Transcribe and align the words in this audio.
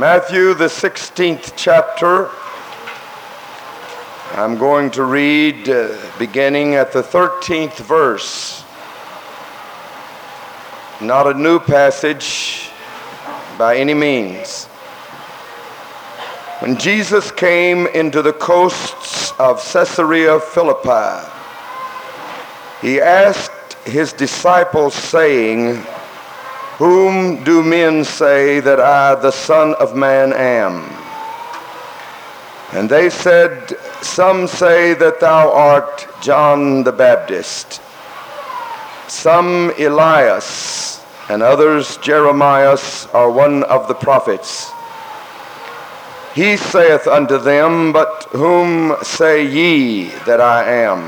Matthew, 0.00 0.54
the 0.54 0.64
16th 0.64 1.52
chapter. 1.58 2.30
I'm 4.32 4.56
going 4.56 4.90
to 4.92 5.04
read 5.04 5.68
uh, 5.68 5.94
beginning 6.18 6.74
at 6.74 6.90
the 6.90 7.02
13th 7.02 7.76
verse. 7.80 8.64
Not 11.02 11.26
a 11.26 11.34
new 11.34 11.58
passage 11.60 12.70
by 13.58 13.76
any 13.76 13.92
means. 13.92 14.64
When 16.60 16.78
Jesus 16.78 17.30
came 17.30 17.86
into 17.88 18.22
the 18.22 18.32
coasts 18.32 19.32
of 19.32 19.62
Caesarea 19.70 20.40
Philippi, 20.40 21.28
he 22.80 23.02
asked 23.02 23.74
his 23.84 24.14
disciples, 24.14 24.94
saying, 24.94 25.84
whom 26.80 27.44
do 27.44 27.62
men 27.62 28.02
say 28.02 28.58
that 28.58 28.80
I, 28.80 29.14
the 29.14 29.30
Son 29.30 29.74
of 29.74 29.94
Man, 29.94 30.32
am? 30.32 30.88
And 32.72 32.88
they 32.88 33.10
said, 33.10 33.76
Some 34.00 34.46
say 34.46 34.94
that 34.94 35.20
thou 35.20 35.52
art 35.52 36.08
John 36.22 36.82
the 36.82 36.92
Baptist, 36.92 37.82
some 39.08 39.74
Elias, 39.78 41.04
and 41.28 41.42
others 41.42 41.98
Jeremiah 41.98 42.78
or 43.12 43.30
one 43.30 43.62
of 43.64 43.86
the 43.86 43.94
prophets. 43.94 44.70
He 46.34 46.56
saith 46.56 47.06
unto 47.06 47.36
them, 47.36 47.92
But 47.92 48.24
whom 48.30 48.96
say 49.02 49.44
ye 49.44 50.04
that 50.24 50.40
I 50.40 50.64
am? 50.64 51.00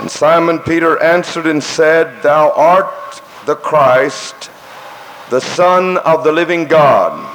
And 0.00 0.10
Simon 0.10 0.60
Peter 0.60 0.98
answered 1.02 1.46
and 1.46 1.62
said, 1.62 2.22
Thou 2.22 2.52
art 2.52 3.17
the 3.48 3.56
Christ, 3.56 4.50
the 5.30 5.40
Son 5.40 5.96
of 5.96 6.22
the 6.22 6.30
living 6.30 6.66
God. 6.66 7.34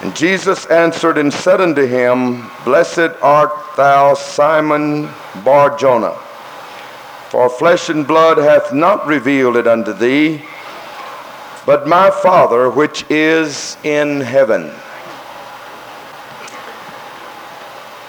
And 0.00 0.16
Jesus 0.16 0.64
answered 0.64 1.18
and 1.18 1.30
said 1.30 1.60
unto 1.60 1.84
him, 1.86 2.50
Blessed 2.64 3.10
art 3.20 3.52
thou, 3.76 4.14
Simon 4.14 5.10
Bar-Jonah, 5.44 6.14
for 7.28 7.50
flesh 7.50 7.90
and 7.90 8.06
blood 8.06 8.38
hath 8.38 8.72
not 8.72 9.06
revealed 9.06 9.58
it 9.58 9.66
unto 9.66 9.92
thee, 9.92 10.40
but 11.66 11.86
my 11.86 12.10
Father 12.10 12.70
which 12.70 13.04
is 13.10 13.76
in 13.84 14.22
heaven. 14.22 14.72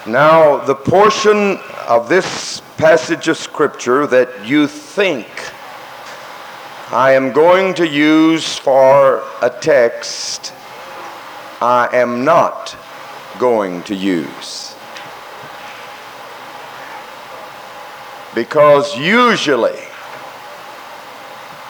Now, 0.06 0.64
the 0.64 0.74
portion 0.74 1.58
of 1.86 2.08
this 2.08 2.62
passage 2.78 3.28
of 3.28 3.36
Scripture 3.36 4.06
that 4.06 4.46
you 4.46 4.66
think 4.66 5.26
I 6.92 7.12
am 7.12 7.32
going 7.32 7.74
to 7.74 7.86
use 7.86 8.56
for 8.58 9.22
a 9.42 9.48
text 9.48 10.52
I 11.62 11.88
am 11.92 12.24
not 12.24 12.76
going 13.38 13.84
to 13.84 13.94
use. 13.94 14.74
Because 18.34 18.98
usually, 18.98 19.78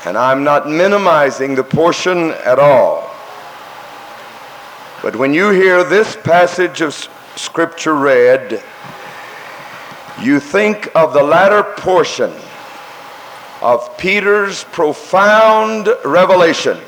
and 0.06 0.16
I'm 0.16 0.42
not 0.42 0.66
minimizing 0.66 1.54
the 1.54 1.64
portion 1.64 2.30
at 2.46 2.58
all, 2.58 3.14
but 5.02 5.16
when 5.16 5.34
you 5.34 5.50
hear 5.50 5.84
this 5.84 6.16
passage 6.16 6.80
of 6.80 6.94
Scripture 7.36 7.94
read, 7.94 8.62
you 10.22 10.40
think 10.40 10.90
of 10.94 11.12
the 11.12 11.22
latter 11.22 11.62
portion 11.62 12.32
of 13.62 13.96
Peter's 13.98 14.64
profound 14.64 15.88
revelation, 16.04 16.78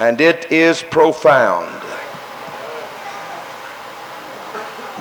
and 0.00 0.20
it 0.20 0.50
is 0.52 0.82
profound. 0.82 1.72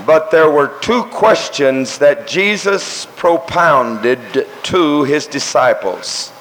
But 0.05 0.31
there 0.31 0.49
were 0.49 0.77
two 0.79 1.03
questions 1.05 1.97
that 1.97 2.27
Jesus 2.27 3.07
propounded 3.15 4.47
to 4.63 5.03
his 5.03 5.25
disciples. 5.25 6.31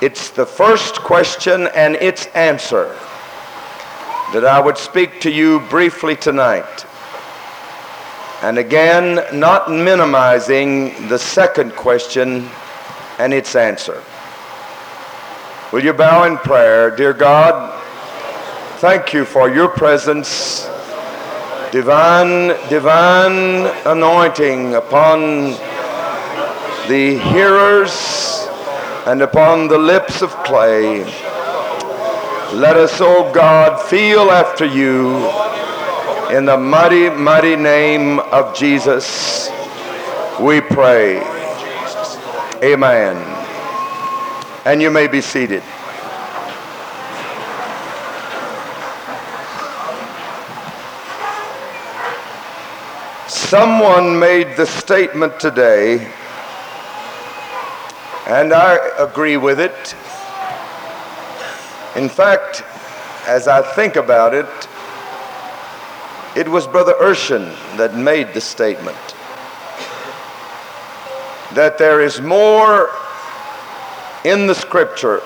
It's 0.00 0.30
the 0.30 0.44
first 0.44 0.96
question 0.96 1.68
and 1.74 1.96
its 1.96 2.26
answer 2.34 2.94
that 4.32 4.44
I 4.44 4.60
would 4.60 4.76
speak 4.76 5.20
to 5.22 5.30
you 5.30 5.60
briefly 5.70 6.16
tonight. 6.16 6.86
And 8.42 8.58
again, 8.58 9.38
not 9.38 9.70
minimizing 9.70 11.06
the 11.06 11.16
second 11.16 11.76
question 11.76 12.50
and 13.20 13.32
its 13.32 13.54
answer. 13.54 14.02
Will 15.70 15.84
you 15.84 15.92
bow 15.92 16.24
in 16.24 16.36
prayer? 16.38 16.90
Dear 16.90 17.12
God, 17.12 17.80
thank 18.78 19.12
you 19.12 19.24
for 19.24 19.48
your 19.48 19.68
presence, 19.68 20.68
divine, 21.70 22.48
divine 22.68 23.66
anointing 23.86 24.74
upon 24.74 25.52
the 26.88 27.20
hearers 27.30 28.48
and 29.06 29.22
upon 29.22 29.68
the 29.68 29.78
lips 29.78 30.20
of 30.20 30.30
clay. 30.42 31.04
Let 32.52 32.76
us, 32.76 33.00
O 33.00 33.28
oh 33.28 33.32
God, 33.32 33.80
feel 33.88 34.32
after 34.32 34.66
you 34.66 35.30
in 36.32 36.46
the 36.46 36.56
mighty, 36.56 37.10
mighty 37.10 37.56
name 37.56 38.18
of 38.18 38.56
Jesus, 38.56 39.50
we 40.40 40.62
pray. 40.62 41.18
Amen. 42.64 43.16
And 44.64 44.80
you 44.80 44.90
may 44.90 45.08
be 45.08 45.20
seated. 45.20 45.62
Someone 53.28 54.18
made 54.18 54.56
the 54.56 54.64
statement 54.64 55.38
today, 55.38 56.10
and 58.26 58.54
I 58.54 58.78
agree 58.98 59.36
with 59.36 59.60
it. 59.60 59.94
In 61.94 62.08
fact, 62.08 62.64
as 63.26 63.48
I 63.48 63.60
think 63.74 63.96
about 63.96 64.32
it, 64.32 64.46
it 66.34 66.48
was 66.48 66.66
Brother 66.66 66.94
Urshan 66.94 67.54
that 67.76 67.94
made 67.94 68.32
the 68.32 68.40
statement 68.40 68.96
that 71.54 71.76
there 71.76 72.00
is 72.00 72.20
more 72.20 72.90
in 74.24 74.46
the 74.46 74.54
scripture 74.54 75.22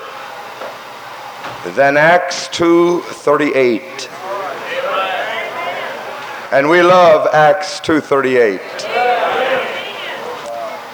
than 1.75 1.95
Acts 1.95 2.49
2:38. 2.49 4.09
And 6.51 6.69
we 6.69 6.81
love 6.81 7.27
Acts 7.33 7.79
2:38. 7.79 8.61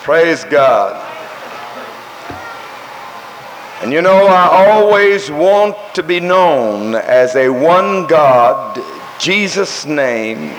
Praise 0.03 0.43
God. 0.43 0.99
And 3.81 3.91
you 3.91 4.01
know, 4.01 4.27
I 4.27 4.69
always 4.69 5.31
want 5.31 5.75
to 5.95 6.03
be 6.03 6.19
known 6.19 6.95
as 6.95 7.35
a 7.35 7.49
one 7.49 8.05
God 8.05 8.81
Jesus' 9.23 9.85
name, 9.85 10.51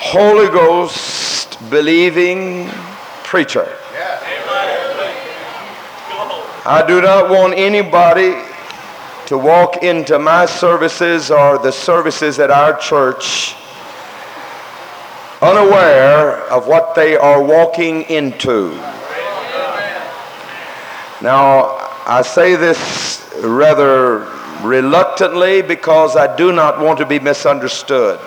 Holy 0.00 0.48
Ghost 0.48 1.56
believing 1.70 2.68
preacher. 3.22 3.68
I 6.66 6.84
do 6.84 7.00
not 7.00 7.30
want 7.30 7.54
anybody 7.54 8.34
to 9.26 9.38
walk 9.38 9.84
into 9.84 10.18
my 10.18 10.44
services 10.44 11.30
or 11.30 11.58
the 11.58 11.70
services 11.70 12.40
at 12.40 12.50
our 12.50 12.76
church 12.80 13.54
unaware 15.40 16.32
of 16.50 16.66
what 16.66 16.96
they 16.96 17.16
are 17.16 17.40
walking 17.40 18.02
into. 18.10 18.70
Now, 21.22 21.76
I 22.08 22.22
say 22.22 22.56
this 22.56 23.32
rather 23.40 24.29
reluctantly 24.62 25.62
because 25.62 26.16
I 26.16 26.36
do 26.36 26.52
not 26.52 26.80
want 26.80 26.98
to 26.98 27.06
be 27.06 27.18
misunderstood. 27.18 28.18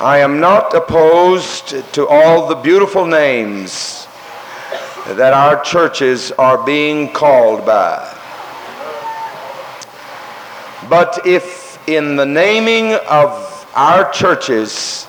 I 0.00 0.18
am 0.18 0.40
not 0.40 0.74
opposed 0.74 1.68
to 1.94 2.06
all 2.06 2.46
the 2.48 2.56
beautiful 2.56 3.06
names 3.06 4.06
that 5.06 5.32
our 5.32 5.62
churches 5.62 6.32
are 6.32 6.64
being 6.64 7.12
called 7.12 7.64
by. 7.64 8.10
But 10.88 11.26
if 11.26 11.78
in 11.88 12.16
the 12.16 12.26
naming 12.26 12.94
of 13.08 13.66
our 13.74 14.10
churches, 14.12 15.06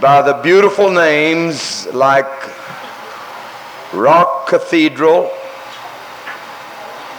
by 0.00 0.22
the 0.22 0.40
beautiful 0.42 0.90
names 0.90 1.86
like 1.88 2.26
Rock 3.92 4.46
Cathedral, 4.48 5.30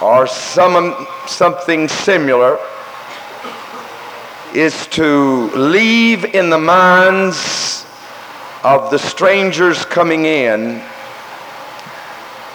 or 0.03 0.27
some, 0.27 1.07
something 1.25 1.87
similar 1.87 2.59
is 4.53 4.85
to 4.87 5.49
leave 5.55 6.25
in 6.25 6.49
the 6.49 6.57
minds 6.57 7.85
of 8.63 8.91
the 8.91 8.99
strangers 8.99 9.85
coming 9.85 10.25
in 10.25 10.83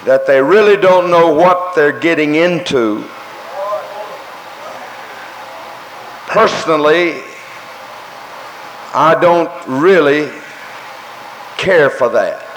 that 0.04 0.26
they 0.26 0.40
really 0.40 0.76
don't 0.76 1.10
know 1.10 1.32
what 1.32 1.74
they're 1.74 1.98
getting 1.98 2.34
into. 2.34 3.02
Personally, 6.28 7.22
I 8.94 9.16
don't 9.20 9.50
really 9.66 10.30
care 11.56 11.88
for 11.88 12.10
that. 12.10 12.47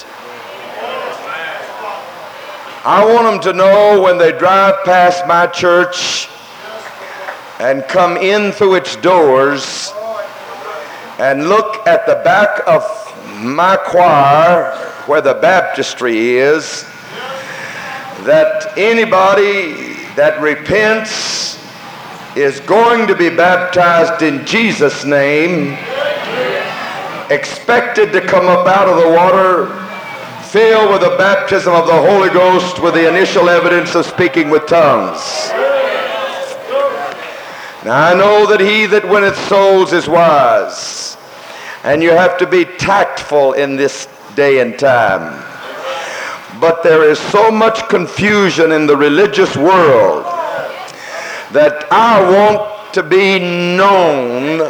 I 2.83 3.06
want 3.06 3.44
them 3.44 3.54
to 3.54 3.57
know 3.60 4.01
when 4.01 4.18
they 4.18 4.31
drive 4.31 4.83
past 4.86 5.28
my 5.28 5.45
church 5.45 6.28
and 7.60 7.83
come 7.88 8.18
in 8.18 8.51
through 8.51 8.74
its 8.74 8.95
doors 8.95 9.94
and 11.19 11.48
look 11.48 11.86
at 11.86 12.07
the 12.07 12.16
back 12.24 12.60
of 12.66 12.81
my 13.38 13.78
choir 13.78 14.75
where 15.06 15.22
the 15.22 15.36
baptistry 15.36 16.38
is 16.38 16.83
that 18.25 18.75
anybody 18.75 19.94
that 20.16 20.42
repents 20.42 21.60
is 22.36 22.62
going 22.62 23.07
to 23.07 23.16
be 23.16 23.30
baptized 23.30 24.24
in 24.24 24.44
Jesus' 24.44 25.06
name, 25.06 25.77
expected 27.30 28.12
to 28.12 28.22
come 28.22 28.48
up 28.48 28.66
out 28.66 28.88
of 28.88 28.95
the 29.04 29.10
water 29.16 29.90
filled 30.51 30.92
with 30.92 31.00
the 31.00 31.15
baptism 31.15 31.74
of 31.74 31.88
the 31.88 31.94
Holy 31.94 32.27
Ghost 32.27 32.83
with 32.83 32.94
the 32.94 33.07
initial 33.07 33.48
evidence 33.48 33.95
of 33.95 34.06
speaking 34.06 34.50
with 34.50 34.65
tongues. 34.65 35.48
Now 37.86 38.09
I 38.09 38.13
know 38.13 38.45
that 38.48 38.59
he 38.59 38.86
that 38.88 39.07
winneth 39.07 39.38
souls 39.48 39.94
is 39.94 40.09
wise, 40.09 41.15
and 41.86 42.03
you 42.03 42.09
have 42.09 42.38
to 42.39 42.45
be 42.45 42.65
tactful 42.65 43.53
in 43.53 43.77
this 43.77 44.09
day 44.36 44.59
and 44.59 44.77
time. 44.77 45.42
But 46.59 46.83
there 46.83 47.09
is 47.09 47.18
so 47.18 47.50
much 47.50 47.88
confusion 47.88 48.74
in 48.74 48.88
the 48.88 48.98
religious 48.98 49.56
world 49.56 50.25
that 51.53 51.88
I 51.89 52.19
want 52.30 52.94
to 52.95 53.03
be 53.03 53.39
known 53.39 54.69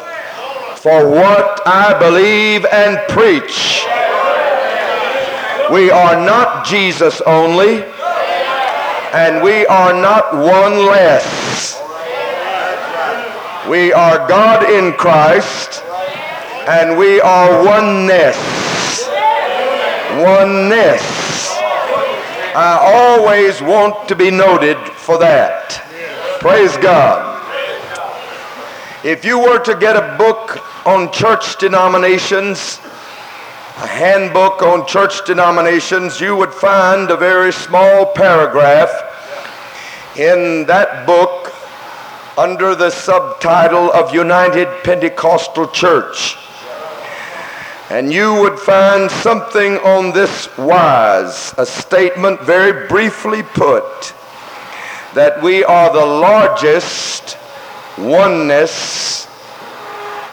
for 0.75 1.09
what 1.09 1.59
I 1.65 1.97
believe 1.97 2.65
and 2.65 2.99
preach. 3.09 3.87
We 5.71 5.89
are 5.89 6.17
not 6.17 6.65
Jesus 6.65 7.21
only, 7.21 7.81
and 9.13 9.41
we 9.41 9.65
are 9.67 9.93
not 9.93 10.33
one 10.33 10.85
less. 10.85 11.81
We 13.69 13.93
are 13.93 14.27
God 14.27 14.69
in 14.69 14.91
Christ, 14.93 15.81
and 16.67 16.97
we 16.97 17.21
are 17.21 17.63
oneness. 17.63 18.35
Oneness. 20.19 21.21
I 22.53 22.77
always 22.83 23.61
want 23.61 24.09
to 24.09 24.15
be 24.15 24.29
noted 24.29 24.77
for 24.97 25.17
that. 25.19 25.81
Praise 26.41 26.75
God. 26.77 27.37
If 29.05 29.23
you 29.23 29.39
were 29.39 29.59
to 29.59 29.75
get 29.75 29.95
a 29.95 30.17
book 30.17 30.59
on 30.85 31.13
church 31.13 31.57
denominations, 31.59 32.81
a 33.77 33.87
handbook 33.87 34.61
on 34.61 34.85
church 34.85 35.25
denominations, 35.25 36.19
you 36.19 36.35
would 36.35 36.53
find 36.53 37.09
a 37.09 37.17
very 37.17 37.51
small 37.51 38.05
paragraph 38.13 38.89
in 40.17 40.65
that 40.67 41.07
book 41.07 41.53
under 42.37 42.75
the 42.75 42.89
subtitle 42.89 43.91
of 43.93 44.13
United 44.13 44.67
Pentecostal 44.83 45.67
Church. 45.67 46.37
And 47.89 48.11
you 48.11 48.33
would 48.41 48.59
find 48.59 49.09
something 49.09 49.77
on 49.79 50.13
this 50.13 50.55
wise, 50.57 51.53
a 51.57 51.65
statement 51.65 52.41
very 52.41 52.87
briefly 52.87 53.43
put, 53.43 54.13
that 55.13 55.41
we 55.41 55.63
are 55.63 55.91
the 55.91 56.05
largest 56.05 57.37
oneness 57.97 59.27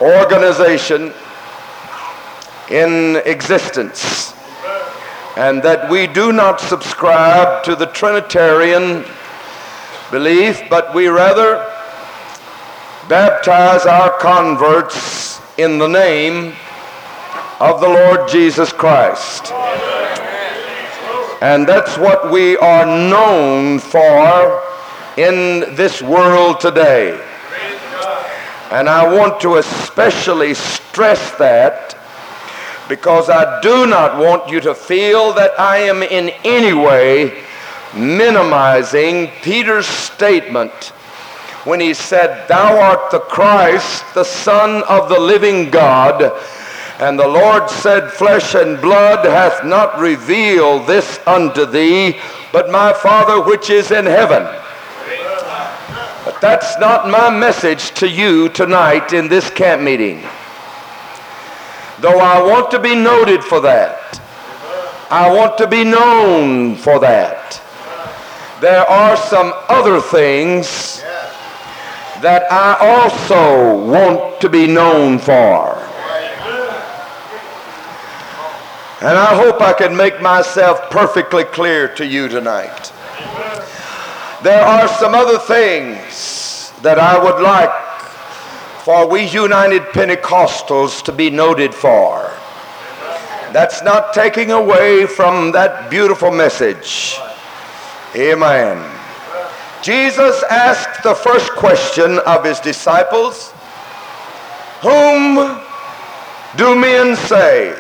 organization 0.01 1.13
in 2.71 3.17
existence. 3.25 4.35
And 5.37 5.63
that 5.63 5.89
we 5.89 6.07
do 6.07 6.33
not 6.33 6.61
subscribe 6.61 7.63
to 7.65 7.77
the 7.77 7.87
Trinitarian 7.87 9.05
belief, 10.11 10.63
but 10.69 10.95
we 10.95 11.09
rather 11.09 11.57
baptize 13.09 13.87
our 13.87 14.19
converts 14.19 15.41
in 15.59 15.79
the 15.79 15.89
name 15.89 16.55
of 17.61 17.81
the 17.81 17.89
Lord 17.89 18.29
Jesus 18.29 18.73
Christ. 18.73 19.53
And 21.41 21.69
that's 21.69 21.97
what 21.97 22.33
we 22.33 22.57
are 22.57 22.85
known 22.85 23.79
for 23.79 24.63
in 25.17 25.75
this 25.75 26.03
world 26.03 26.61
today. 26.61 27.25
And 28.71 28.89
I 28.89 29.13
want 29.13 29.41
to 29.43 29.57
especially 29.57 30.55
stress 30.55 31.31
that 31.39 31.98
because 32.89 33.29
I 33.29 33.61
do 33.61 33.87
not 33.87 34.19
want 34.19 34.51
you 34.51 34.61
to 34.61 34.75
feel 34.75 35.33
that 35.35 35.59
I 35.61 35.79
am 35.79 36.03
in 36.03 36.31
any 36.45 36.73
way 36.73 37.45
minimizing 37.95 39.31
Peter's 39.43 39.87
statement 39.87 40.93
when 41.65 41.81
he 41.81 41.93
said, 41.93 42.49
Thou 42.49 42.81
art 42.81 43.11
the 43.11 43.21
Christ, 43.21 44.05
the 44.15 44.25
Son 44.25 44.83
of 44.85 45.09
the 45.09 45.21
living 45.21 45.71
God. 45.71 46.33
And 46.99 47.19
the 47.19 47.29
Lord 47.29 47.71
said, 47.71 48.11
Flesh 48.11 48.55
and 48.55 48.81
blood 48.81 49.25
hath 49.25 49.65
not 49.65 49.99
revealed 49.99 50.87
this 50.87 51.21
unto 51.27 51.67
thee, 51.67 52.19
but 52.53 52.71
my 52.71 52.93
Father 52.93 53.43
which 53.43 53.71
is 53.71 53.91
in 53.91 54.07
heaven. 54.07 54.43
But 56.25 56.41
that's 56.41 56.79
not 56.79 57.09
my 57.09 57.31
message 57.31 57.91
to 57.93 58.09
you 58.09 58.49
tonight 58.49 59.13
in 59.13 59.29
this 59.29 59.49
camp 59.51 59.83
meeting. 59.83 60.23
Though 62.01 62.21
I 62.21 62.41
want 62.41 62.71
to 62.71 62.79
be 62.79 62.95
noted 62.95 63.43
for 63.43 63.61
that. 63.61 64.21
I 65.11 65.35
want 65.35 65.59
to 65.59 65.67
be 65.67 65.85
known 65.85 66.77
for 66.77 67.01
that. 67.01 67.61
There 68.61 68.89
are 68.89 69.17
some 69.17 69.53
other 69.69 70.01
things 70.01 71.03
that 72.21 72.51
I 72.53 72.77
also 72.81 73.85
want 73.85 74.41
to 74.41 74.49
be 74.49 74.67
known 74.67 75.19
for. 75.19 75.75
And 79.01 79.17
I 79.17 79.35
hope 79.35 79.61
I 79.61 79.73
can 79.73 79.97
make 79.97 80.21
myself 80.21 80.91
perfectly 80.91 81.45
clear 81.45 81.89
to 81.95 82.05
you 82.05 82.29
tonight. 82.29 82.93
There 84.43 84.63
are 84.63 84.87
some 84.89 85.15
other 85.15 85.39
things 85.39 86.73
that 86.83 86.99
I 86.99 87.19
would 87.19 87.41
like 87.43 87.88
for 88.89 89.07
we 89.07 89.29
United 89.29 89.83
Pentecostals 89.93 91.03
to 91.03 91.13
be 91.13 91.29
noted 91.29 91.75
for. 91.75 92.33
That's 93.53 93.83
not 93.83 94.15
taking 94.15 94.51
away 94.51 95.05
from 95.05 95.53
that 95.53 95.91
beautiful 95.91 96.31
message. 96.31 97.19
Amen. 98.17 98.79
Jesus 99.83 100.43
asked 100.45 101.03
the 101.03 101.15
first 101.15 101.53
question 101.53 102.19
of 102.21 102.47
his 102.47 102.61
disciples, 102.61 103.51
Whom 104.81 105.61
do 106.57 106.75
men 106.75 107.15
say 107.15 107.77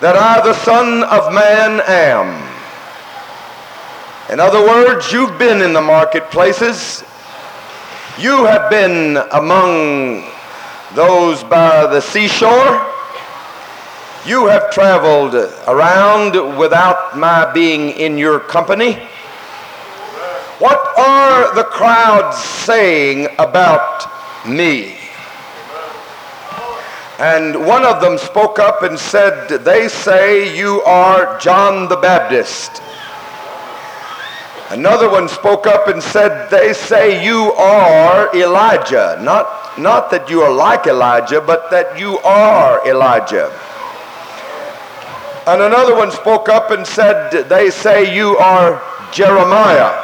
that 0.00 0.16
I, 0.16 0.44
the 0.44 0.54
Son 0.54 1.04
of 1.04 1.32
Man, 1.32 1.80
am. 1.86 2.42
In 4.32 4.40
other 4.40 4.66
words, 4.66 5.12
you've 5.12 5.38
been 5.38 5.62
in 5.62 5.72
the 5.72 5.82
marketplaces. 5.82 7.04
You 8.18 8.44
have 8.44 8.70
been 8.70 9.16
among 9.32 10.24
those 10.94 11.42
by 11.42 11.88
the 11.88 12.00
seashore. 12.00 12.86
You 14.24 14.46
have 14.46 14.70
traveled 14.70 15.34
around 15.66 16.56
without 16.56 17.18
my 17.18 17.50
being 17.52 17.90
in 17.90 18.16
your 18.16 18.38
company. 18.38 18.92
What 20.60 20.96
are 20.96 21.56
the 21.56 21.64
crowds 21.64 22.38
saying 22.38 23.26
about 23.40 24.06
me? 24.46 24.96
And 27.18 27.66
one 27.66 27.84
of 27.84 28.00
them 28.00 28.16
spoke 28.16 28.60
up 28.60 28.84
and 28.84 28.96
said, 28.96 29.48
They 29.64 29.88
say 29.88 30.56
you 30.56 30.82
are 30.82 31.36
John 31.40 31.88
the 31.88 31.96
Baptist. 31.96 32.80
Another 34.74 35.08
one 35.08 35.28
spoke 35.28 35.68
up 35.68 35.86
and 35.86 36.02
said, 36.02 36.50
They 36.50 36.72
say 36.72 37.24
you 37.24 37.52
are 37.52 38.34
Elijah. 38.34 39.16
Not, 39.22 39.78
not 39.78 40.10
that 40.10 40.28
you 40.28 40.42
are 40.42 40.52
like 40.52 40.88
Elijah, 40.88 41.40
but 41.40 41.70
that 41.70 41.96
you 41.96 42.18
are 42.18 42.84
Elijah. 42.84 43.56
And 45.46 45.62
another 45.62 45.94
one 45.94 46.10
spoke 46.10 46.48
up 46.48 46.72
and 46.72 46.84
said, 46.84 47.48
They 47.48 47.70
say 47.70 48.16
you 48.16 48.36
are 48.38 48.82
Jeremiah. 49.12 49.94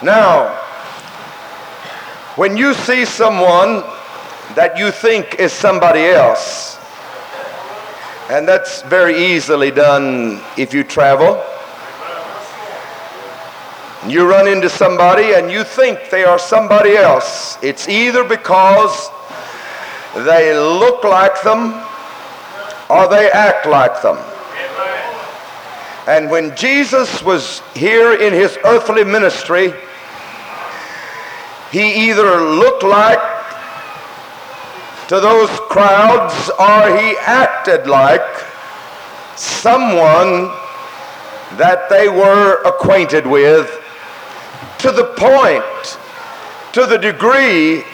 Now, 0.00 0.54
when 2.36 2.56
you 2.56 2.72
see 2.72 3.04
someone 3.04 3.82
that 4.54 4.78
you 4.78 4.92
think 4.92 5.40
is 5.40 5.52
somebody 5.52 6.02
else, 6.02 6.78
And 8.30 8.46
that's 8.46 8.82
very 8.82 9.34
easily 9.34 9.72
done 9.72 10.40
if 10.56 10.72
you 10.72 10.84
travel. 10.84 11.42
You 14.08 14.28
run 14.28 14.48
into 14.48 14.70
somebody 14.70 15.34
and 15.34 15.50
you 15.50 15.62
think 15.62 16.10
they 16.10 16.24
are 16.24 16.38
somebody 16.38 16.96
else. 16.96 17.58
It's 17.62 17.86
either 17.86 18.24
because 18.24 19.10
they 20.14 20.54
look 20.54 21.04
like 21.04 21.42
them 21.42 21.84
or 22.88 23.08
they 23.08 23.30
act 23.30 23.66
like 23.66 24.00
them. 24.00 24.16
And 26.06 26.30
when 26.30 26.56
Jesus 26.56 27.22
was 27.22 27.60
here 27.74 28.14
in 28.14 28.32
his 28.32 28.58
earthly 28.64 29.04
ministry, 29.04 29.74
he 31.70 32.08
either 32.08 32.40
looked 32.40 32.82
like 32.82 33.20
to 35.08 35.20
those 35.20 35.50
crowds 35.68 36.50
or 36.58 36.96
he 36.96 37.16
acted 37.18 37.86
like 37.86 38.26
someone 39.36 40.50
that 41.58 41.88
they 41.90 42.08
were 42.08 42.62
acquainted 42.62 43.26
with 43.26 43.79
to 44.82 44.90
the 44.90 45.04
point, 45.16 45.98
to 46.72 46.86
the 46.86 46.96
degree 46.96 47.84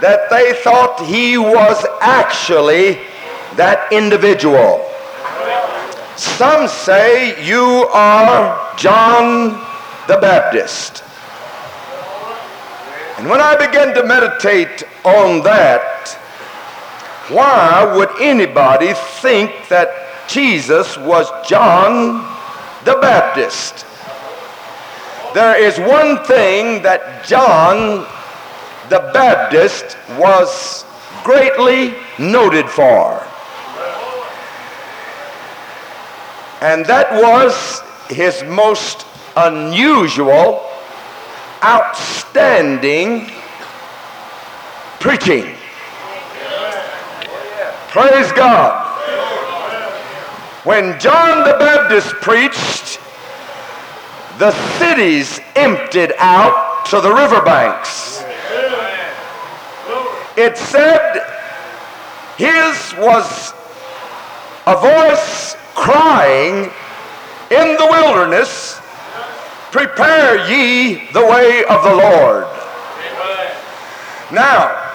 that 0.00 0.30
they 0.30 0.52
thought 0.62 1.04
he 1.04 1.36
was 1.38 1.84
actually 2.00 2.98
that 3.56 3.92
individual. 3.92 4.84
Some 6.16 6.68
say 6.68 7.44
you 7.44 7.88
are 7.92 8.76
John 8.76 9.60
the 10.06 10.18
Baptist. 10.20 11.02
And 13.18 13.28
when 13.28 13.40
I 13.40 13.56
began 13.56 13.94
to 13.94 14.06
meditate 14.06 14.84
on 15.04 15.42
that, 15.42 16.10
why 17.28 17.92
would 17.96 18.10
anybody 18.20 18.92
think 19.20 19.68
that 19.68 19.88
Jesus 20.28 20.96
was 20.98 21.26
John 21.48 22.22
the 22.84 22.98
Baptist? 23.00 23.86
There 25.34 25.60
is 25.60 25.80
one 25.80 26.22
thing 26.24 26.80
that 26.84 27.24
John 27.26 28.06
the 28.88 29.10
Baptist 29.12 29.96
was 30.16 30.84
greatly 31.24 31.96
noted 32.20 32.70
for. 32.70 33.26
And 36.60 36.86
that 36.86 37.12
was 37.20 37.82
his 38.08 38.44
most 38.44 39.06
unusual, 39.36 40.70
outstanding 41.64 43.28
preaching. 45.00 45.56
Praise 47.88 48.30
God. 48.30 48.82
When 50.62 50.96
John 51.00 51.42
the 51.44 51.56
Baptist 51.58 52.14
preached, 52.20 53.00
the 54.38 54.52
cities 54.78 55.40
emptied 55.54 56.12
out 56.18 56.86
to 56.86 57.00
the 57.00 57.12
riverbanks. 57.12 58.24
It 60.36 60.56
said 60.56 61.22
his 62.36 62.94
was 62.98 63.54
a 64.66 64.74
voice 64.76 65.56
crying 65.74 66.70
in 67.50 67.76
the 67.76 67.86
wilderness, 67.90 68.80
Prepare 69.70 70.48
ye 70.48 71.10
the 71.12 71.24
way 71.24 71.64
of 71.64 71.82
the 71.82 71.94
Lord. 71.94 72.46
Now, 74.32 74.92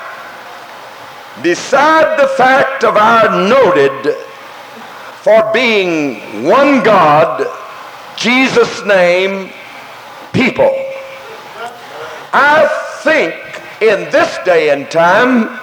beside 1.44 2.20
the 2.20 2.28
fact 2.28 2.84
of 2.84 2.98
our 2.98 3.30
noted 3.48 4.16
for 5.22 5.52
being 5.54 6.44
one 6.44 6.84
God, 6.84 7.46
Jesus' 8.20 8.84
name 8.86 9.50
people. 10.34 10.70
I 12.34 12.68
think 13.02 13.34
in 13.82 14.12
this 14.12 14.38
day 14.44 14.72
and 14.72 14.92
time, 14.92 15.58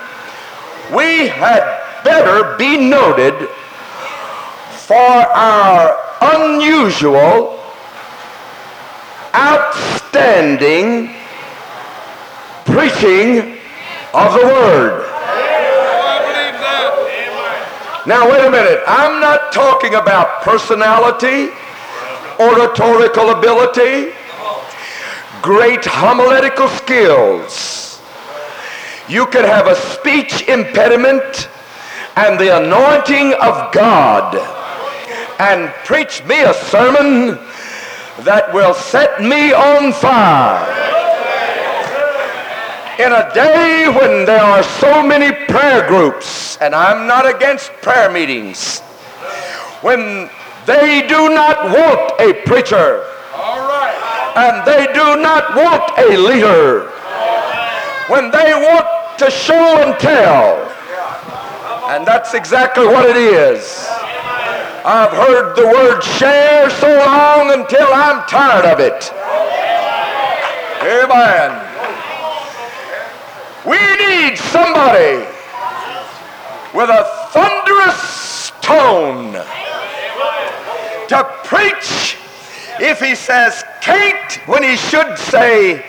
we 0.90 1.28
had 1.28 1.62
better 2.02 2.56
be 2.56 2.78
noted 2.78 3.34
for 4.86 4.94
our 4.96 5.98
unusual, 6.22 7.60
outstanding 9.34 11.14
preaching 12.64 13.58
of 14.14 14.32
the 14.32 14.46
Word. 14.46 15.02
Now, 18.06 18.30
wait 18.30 18.46
a 18.46 18.50
minute. 18.50 18.82
I'm 18.86 19.20
not 19.20 19.52
talking 19.52 19.96
about 19.96 20.42
personality 20.42 21.50
oratorical 22.40 23.30
ability, 23.30 24.12
great 25.42 25.84
homiletical 25.84 26.68
skills. 26.68 28.00
You 29.08 29.26
could 29.26 29.44
have 29.44 29.66
a 29.66 29.76
speech 29.76 30.42
impediment 30.48 31.48
and 32.16 32.40
the 32.40 32.56
anointing 32.56 33.34
of 33.34 33.72
God 33.72 34.34
and 35.38 35.70
preach 35.84 36.24
me 36.24 36.42
a 36.42 36.54
sermon 36.54 37.38
that 38.24 38.52
will 38.52 38.74
set 38.74 39.20
me 39.20 39.52
on 39.52 39.92
fire. 39.92 40.64
In 42.98 43.12
a 43.12 43.30
day 43.34 43.86
when 43.88 44.24
there 44.24 44.42
are 44.42 44.62
so 44.62 45.06
many 45.06 45.30
prayer 45.46 45.86
groups, 45.86 46.56
and 46.62 46.74
I'm 46.74 47.06
not 47.06 47.28
against 47.28 47.70
prayer 47.82 48.10
meetings, 48.10 48.80
when 49.82 50.30
they 50.66 51.06
do 51.06 51.30
not 51.32 51.70
want 51.70 52.20
a 52.20 52.42
preacher. 52.44 53.04
And 54.36 54.66
they 54.66 54.86
do 54.92 55.16
not 55.22 55.54
want 55.54 55.96
a 55.96 56.16
leader. 56.16 56.90
When 58.08 58.30
they 58.30 58.52
want 58.52 58.86
to 59.18 59.30
show 59.30 59.54
and 59.54 59.98
tell. 59.98 60.66
And 61.88 62.04
that's 62.04 62.34
exactly 62.34 62.84
what 62.86 63.08
it 63.08 63.16
is. 63.16 63.86
I've 64.84 65.12
heard 65.12 65.54
the 65.54 65.66
word 65.66 66.00
share 66.02 66.68
so 66.70 66.88
long 66.88 67.52
until 67.52 67.86
I'm 67.92 68.26
tired 68.28 68.66
of 68.66 68.80
it. 68.80 69.12
Amen. 70.82 71.62
We 73.64 73.78
need 74.04 74.36
somebody 74.36 75.26
with 76.74 76.90
a 76.90 77.04
thunderous 77.32 78.52
tone 78.60 79.65
to 81.08 81.24
preach 81.44 82.16
if 82.78 83.00
he 83.00 83.14
says 83.14 83.64
can't 83.80 84.32
when 84.46 84.62
he 84.62 84.76
should 84.76 85.16
say 85.18 85.84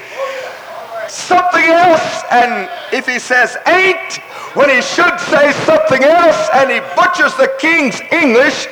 something 1.07 1.63
else. 1.63 2.23
And 2.31 2.69
if 2.93 3.07
he 3.07 3.19
says 3.19 3.57
ain't 3.67 4.19
when 4.57 4.69
he 4.69 4.81
should 4.81 5.19
say 5.19 5.53
something 5.69 6.03
else 6.03 6.49
and 6.53 6.71
he 6.71 6.79
butchers 6.95 7.35
the 7.35 7.49
king's 7.59 8.01
English 8.11 8.67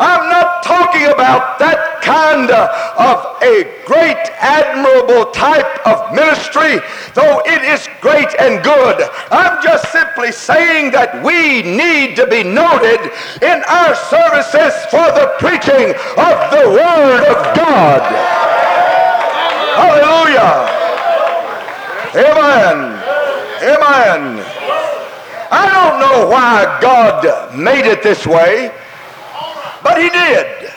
I'm 0.00 0.28
not 0.28 0.64
talking 0.64 1.06
about 1.06 1.58
that 1.60 2.02
kind 2.02 2.50
of 2.50 3.38
a 3.42 3.82
great, 3.86 4.18
admirable 4.42 5.30
type 5.30 5.86
of 5.86 6.14
ministry, 6.14 6.82
though 7.14 7.40
it 7.46 7.62
is 7.62 7.86
great 8.00 8.28
and 8.40 8.62
good. 8.64 9.06
I'm 9.30 9.62
just 9.62 9.92
simply 9.92 10.32
saying 10.32 10.90
that 10.92 11.22
we 11.22 11.62
need 11.62 12.16
to 12.16 12.26
be 12.26 12.42
noted 12.42 13.00
in 13.38 13.62
our 13.70 13.94
services 14.10 14.74
for 14.90 15.06
the 15.14 15.30
preaching 15.38 15.94
of 16.18 16.36
the 16.50 16.64
Word 16.74 17.22
of 17.30 17.38
God. 17.54 18.02
Hallelujah. 19.78 20.74
Amen. 22.18 22.98
Amen. 23.62 24.63
I 25.50 25.68
don't 25.68 26.00
know 26.00 26.28
why 26.28 26.78
God 26.80 27.56
made 27.56 27.86
it 27.86 28.02
this 28.02 28.26
way. 28.26 28.72
But 29.82 30.00
he 30.00 30.08
did. 30.08 30.70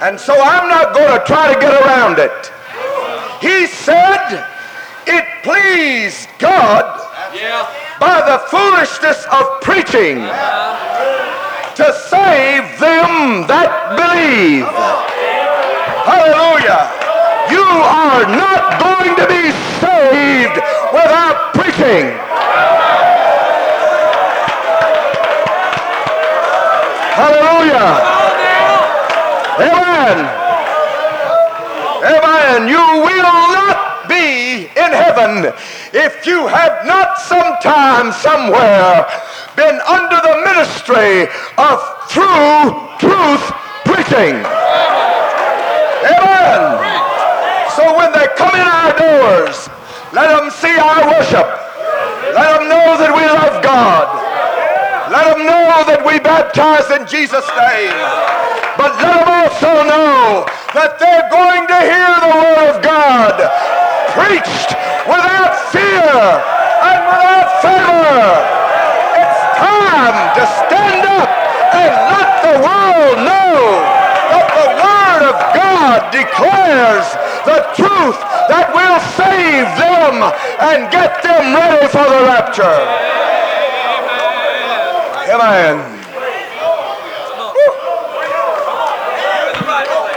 And 0.00 0.18
so 0.18 0.34
I'm 0.34 0.68
not 0.68 0.94
going 0.94 1.18
to 1.18 1.24
try 1.26 1.52
to 1.52 1.60
get 1.60 1.72
around 1.72 2.18
it. 2.18 2.52
He 3.40 3.66
said 3.66 4.46
it 5.06 5.24
pleased 5.42 6.28
God 6.38 7.00
by 8.00 8.20
the 8.24 8.38
foolishness 8.48 9.26
of 9.30 9.60
preaching 9.60 10.24
to 11.76 11.86
save 12.08 12.64
them 12.80 13.44
that 13.50 13.92
believe. 13.98 14.64
Hallelujah. 16.08 16.88
You 17.52 17.64
are 17.64 18.24
not 18.24 18.80
going 18.80 19.12
to 19.20 19.26
be 19.28 19.52
saved 19.82 20.56
without 20.92 21.52
preaching. 21.52 22.14
Hallelujah. 27.14 27.94
Amen. 29.62 30.18
Amen. 32.02 32.66
You 32.66 32.82
will 33.06 33.38
not 33.54 34.08
be 34.08 34.66
in 34.66 34.90
heaven 34.90 35.54
if 35.94 36.26
you 36.26 36.48
have 36.48 36.84
not 36.84 37.20
sometime, 37.20 38.10
somewhere, 38.10 39.06
been 39.54 39.78
under 39.86 40.18
the 40.26 40.42
ministry 40.42 41.30
of 41.54 41.78
true 42.10 42.82
truth 42.98 43.46
preaching. 43.86 44.42
Amen. 46.02 46.62
So 47.78 47.94
when 47.96 48.10
they 48.10 48.26
come 48.34 48.58
in 48.58 48.66
our 48.66 48.90
doors, 48.98 49.70
let 50.12 50.34
them 50.34 50.50
see 50.50 50.74
our 50.74 51.06
worship. 51.14 51.46
Let 52.34 52.58
them 52.58 52.68
know 52.68 52.98
that 52.98 53.14
we 53.14 53.22
love 53.22 53.62
God. 53.62 54.33
Let 55.14 55.38
them 55.38 55.46
know 55.46 55.86
that 55.86 56.02
we 56.02 56.18
baptize 56.18 56.90
in 56.90 57.06
Jesus' 57.06 57.46
name. 57.54 57.94
But 58.74 58.98
let 58.98 59.14
them 59.14 59.30
also 59.30 59.86
know 59.86 60.42
that 60.74 60.98
they're 60.98 61.30
going 61.30 61.70
to 61.70 61.78
hear 61.86 62.14
the 62.18 62.34
Word 62.34 62.74
of 62.74 62.76
God 62.82 63.38
preached 64.10 64.74
without 65.06 65.54
fear 65.70 66.18
and 66.18 67.00
without 67.06 67.46
favor. 67.62 68.26
It's 69.14 69.42
time 69.54 70.18
to 70.34 70.44
stand 70.66 71.06
up 71.06 71.30
and 71.78 71.92
let 72.10 72.30
the 72.42 72.54
world 72.58 73.16
know 73.22 73.54
that 74.34 74.46
the 74.50 74.68
Word 74.82 75.22
of 75.30 75.38
God 75.54 76.10
declares 76.10 77.06
the 77.46 77.62
truth 77.78 78.18
that 78.50 78.66
will 78.74 78.98
save 79.14 79.70
them 79.78 80.26
and 80.58 80.90
get 80.90 81.22
them 81.22 81.54
ready 81.54 81.86
for 81.86 82.02
the 82.02 82.20
rapture. 82.26 83.14
Amen. 85.34 85.82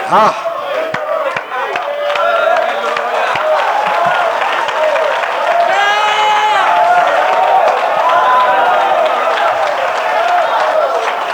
Ah. 0.09 0.29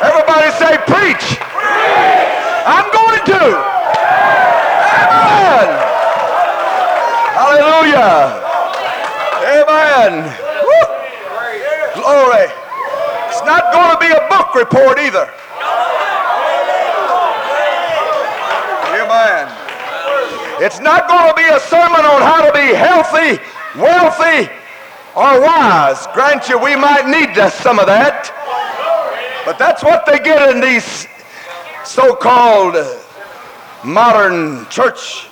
Everybody 0.02 0.50
say 0.56 0.78
preach. 0.88 1.36
I'm 2.64 2.88
going 2.88 3.20
to. 3.36 3.44
Amen. 5.12 5.68
Hallelujah. 7.36 8.32
Amen. 9.44 10.12
Woo. 10.64 10.88
Glory. 12.02 12.48
It's 13.34 13.44
not 13.46 13.74
going 13.74 13.92
to 13.92 14.00
be 14.54 14.60
a 14.60 14.66
book 14.66 14.72
report 14.74 15.00
either. 15.00 15.30
Amen. 18.94 19.48
It's 20.62 20.80
not 20.80 21.08
going 21.08 21.30
to 21.30 21.36
be 21.36 21.44
a 21.44 21.60
sermon 21.60 22.06
on 22.06 22.22
how 22.22 22.46
to 22.46 22.54
be 22.54 22.74
healthy, 22.74 23.42
wealthy, 23.76 24.50
or 25.16 25.42
wise. 25.42 26.08
Grant 26.14 26.50
you, 26.50 26.60
we 26.60 26.76
might 26.76 27.08
need 27.08 27.36
some 27.52 27.80
of 27.80 27.88
that. 27.88 28.32
But 29.46 29.60
that's 29.60 29.84
what 29.84 30.06
they 30.06 30.20
get 30.20 30.50
in 30.56 30.62
these 30.62 31.08
so-called 31.84 32.76
modern 33.84 34.68
church 34.70 35.28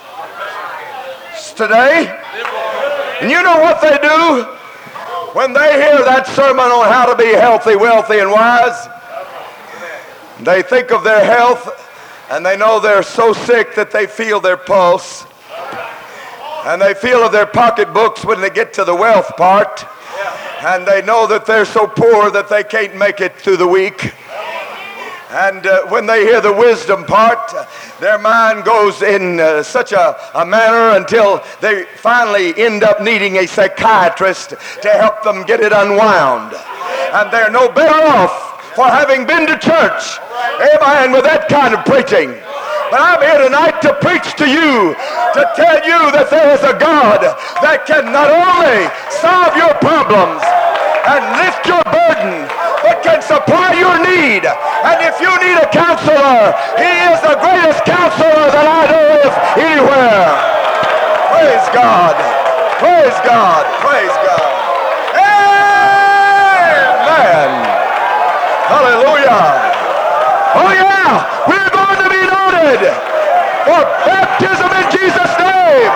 today. 1.55 2.17
And 3.21 3.31
you 3.31 3.41
know 3.41 3.61
what 3.61 3.81
they 3.81 3.97
do? 4.01 4.57
When 5.33 5.53
they 5.53 5.73
hear 5.73 6.03
that 6.03 6.27
sermon 6.27 6.65
on 6.65 6.91
how 6.91 7.05
to 7.05 7.15
be 7.15 7.31
healthy, 7.31 7.77
wealthy, 7.77 8.19
and 8.19 8.31
wise, 8.31 8.89
they 10.45 10.61
think 10.61 10.91
of 10.91 11.03
their 11.03 11.23
health 11.23 11.69
and 12.29 12.45
they 12.45 12.57
know 12.57 12.79
they're 12.79 13.03
so 13.03 13.33
sick 13.33 13.75
that 13.75 13.91
they 13.91 14.07
feel 14.07 14.39
their 14.39 14.57
pulse. 14.57 15.25
And 16.65 16.81
they 16.81 16.93
feel 16.93 17.25
of 17.25 17.31
their 17.31 17.47
pocketbooks 17.47 18.23
when 18.23 18.39
they 18.39 18.49
get 18.49 18.73
to 18.73 18.83
the 18.83 18.95
wealth 18.95 19.35
part 19.35 19.85
and 20.63 20.85
they 20.85 21.01
know 21.01 21.25
that 21.25 21.45
they're 21.45 21.65
so 21.65 21.87
poor 21.87 22.29
that 22.29 22.47
they 22.47 22.63
can't 22.63 22.95
make 22.95 23.19
it 23.19 23.35
through 23.35 23.57
the 23.57 23.67
week. 23.67 24.13
And 25.31 25.65
uh, 25.65 25.87
when 25.87 26.05
they 26.05 26.23
hear 26.23 26.41
the 26.41 26.53
wisdom 26.53 27.05
part, 27.05 27.51
their 27.99 28.19
mind 28.19 28.65
goes 28.65 29.01
in 29.01 29.39
uh, 29.39 29.63
such 29.63 29.91
a, 29.91 30.15
a 30.35 30.45
manner 30.45 30.97
until 30.97 31.41
they 31.61 31.85
finally 31.95 32.53
end 32.57 32.83
up 32.83 33.01
needing 33.01 33.37
a 33.37 33.47
psychiatrist 33.47 34.49
to 34.81 34.89
help 34.89 35.23
them 35.23 35.43
get 35.43 35.61
it 35.61 35.71
unwound. 35.71 36.53
And 37.13 37.31
they're 37.31 37.49
no 37.49 37.71
better 37.71 38.05
off 38.07 38.75
for 38.75 38.85
having 38.85 39.25
been 39.25 39.47
to 39.47 39.57
church, 39.57 40.19
amen, 40.61 41.11
with 41.11 41.25
that 41.25 41.49
kind 41.49 41.73
of 41.73 41.83
preaching. 41.85 42.29
But 42.93 43.01
I'm 43.01 43.21
here 43.23 43.39
tonight 43.47 43.79
to 43.87 43.95
preach 44.03 44.35
to 44.35 44.43
you, 44.45 44.93
to 45.33 45.41
tell 45.55 45.79
you 45.81 46.11
that 46.11 46.27
there 46.27 46.51
is 46.53 46.61
a 46.61 46.75
God 46.75 47.23
that 47.63 47.87
can 47.87 48.11
not 48.11 48.27
only 48.27 48.83
solve 49.07 49.55
your 49.55 49.71
problems 49.79 50.43
and 51.07 51.23
lift 51.39 51.63
your 51.65 51.79
burden, 51.87 52.51
but 52.83 52.99
can 53.01 53.23
supply 53.23 53.79
your 53.79 53.95
need. 54.03 54.43
And 54.43 54.99
if 55.07 55.23
you 55.23 55.31
need 55.39 55.55
a 55.55 55.71
counselor, 55.71 56.51
he 56.75 56.91
is 57.09 57.23
the 57.23 57.39
greatest 57.39 57.87
counselor 57.87 58.51
that 58.51 58.67
I 58.67 58.83
know 58.91 59.23
of 59.23 59.31
anywhere. 59.55 60.27
Praise 61.31 61.63
God. 61.71 62.19
Praise 62.75 63.15
God. 63.23 63.63
Praise 63.79 64.15
God. 64.19 64.51
Amen. 65.15 67.55
Hallelujah. 68.67 69.60
Oh 70.53 70.67
yeah, 70.67 71.47
we're 71.47 71.71
going 71.71 71.95
to 71.95 72.09
be 72.11 72.27
noted 72.27 72.83
for 73.63 73.79
baptism 74.03 74.67
in 74.67 74.85
Jesus' 74.91 75.33
name. 75.39 75.91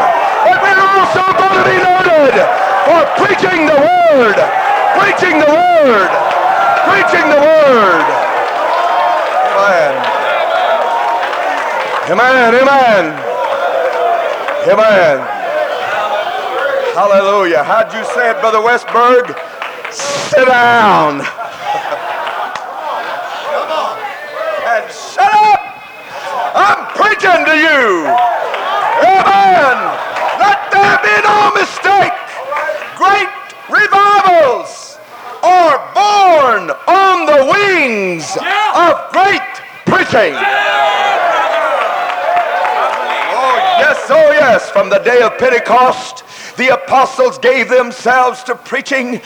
But 0.47 0.63
we're 0.63 0.79
also 0.79 1.27
going 1.35 1.59
to 1.59 1.65
be 1.67 1.75
noted 1.75 2.39
for 2.87 3.03
preaching 3.19 3.67
the 3.67 3.75
word. 3.75 4.39
Preaching 4.95 5.43
the 5.43 5.51
word. 5.51 6.07
Preaching 6.87 7.27
the 7.27 7.41
word. 7.43 8.05
Amen. 9.59 9.91
Amen. 12.15 12.55
Amen. 12.55 13.05
Amen. 14.71 15.17
Hallelujah. 16.95 17.63
How'd 17.65 17.91
you 17.93 18.05
say 18.15 18.31
it, 18.31 18.39
Brother 18.39 18.59
Westberg? 18.59 19.35
Sit 19.91 20.47
down. 20.47 21.19
and 24.75 24.91
shut 24.91 25.31
up. 25.31 25.55
I'm 27.27 27.45
to 27.45 27.57
you. 27.57 28.05
Amen. 29.01 29.77
Let 30.37 30.69
there 30.69 30.97
be 31.01 31.15
no 31.25 31.51
mistake. 31.57 32.13
Great 32.95 33.29
revivals 33.69 34.99
are 35.41 35.77
born 35.93 36.69
on 36.87 37.25
the 37.25 37.45
wings 37.51 38.37
of 38.75 39.11
great 39.11 39.41
preaching. 39.85 40.35
Oh, 43.33 43.57
yes, 43.79 44.05
oh, 44.09 44.31
yes. 44.31 44.69
From 44.69 44.89
the 44.89 44.99
day 44.99 45.21
of 45.21 45.37
Pentecost, 45.39 46.24
the 46.57 46.73
apostles 46.73 47.37
gave 47.37 47.69
themselves 47.69 48.43
to 48.43 48.55
preaching. 48.55 49.21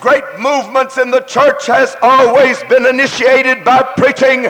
Great 0.00 0.24
movements 0.38 0.98
in 0.98 1.10
the 1.10 1.20
church 1.20 1.66
has 1.66 1.96
always 2.02 2.62
been 2.64 2.86
initiated 2.86 3.64
by 3.64 3.82
preaching. 3.96 4.44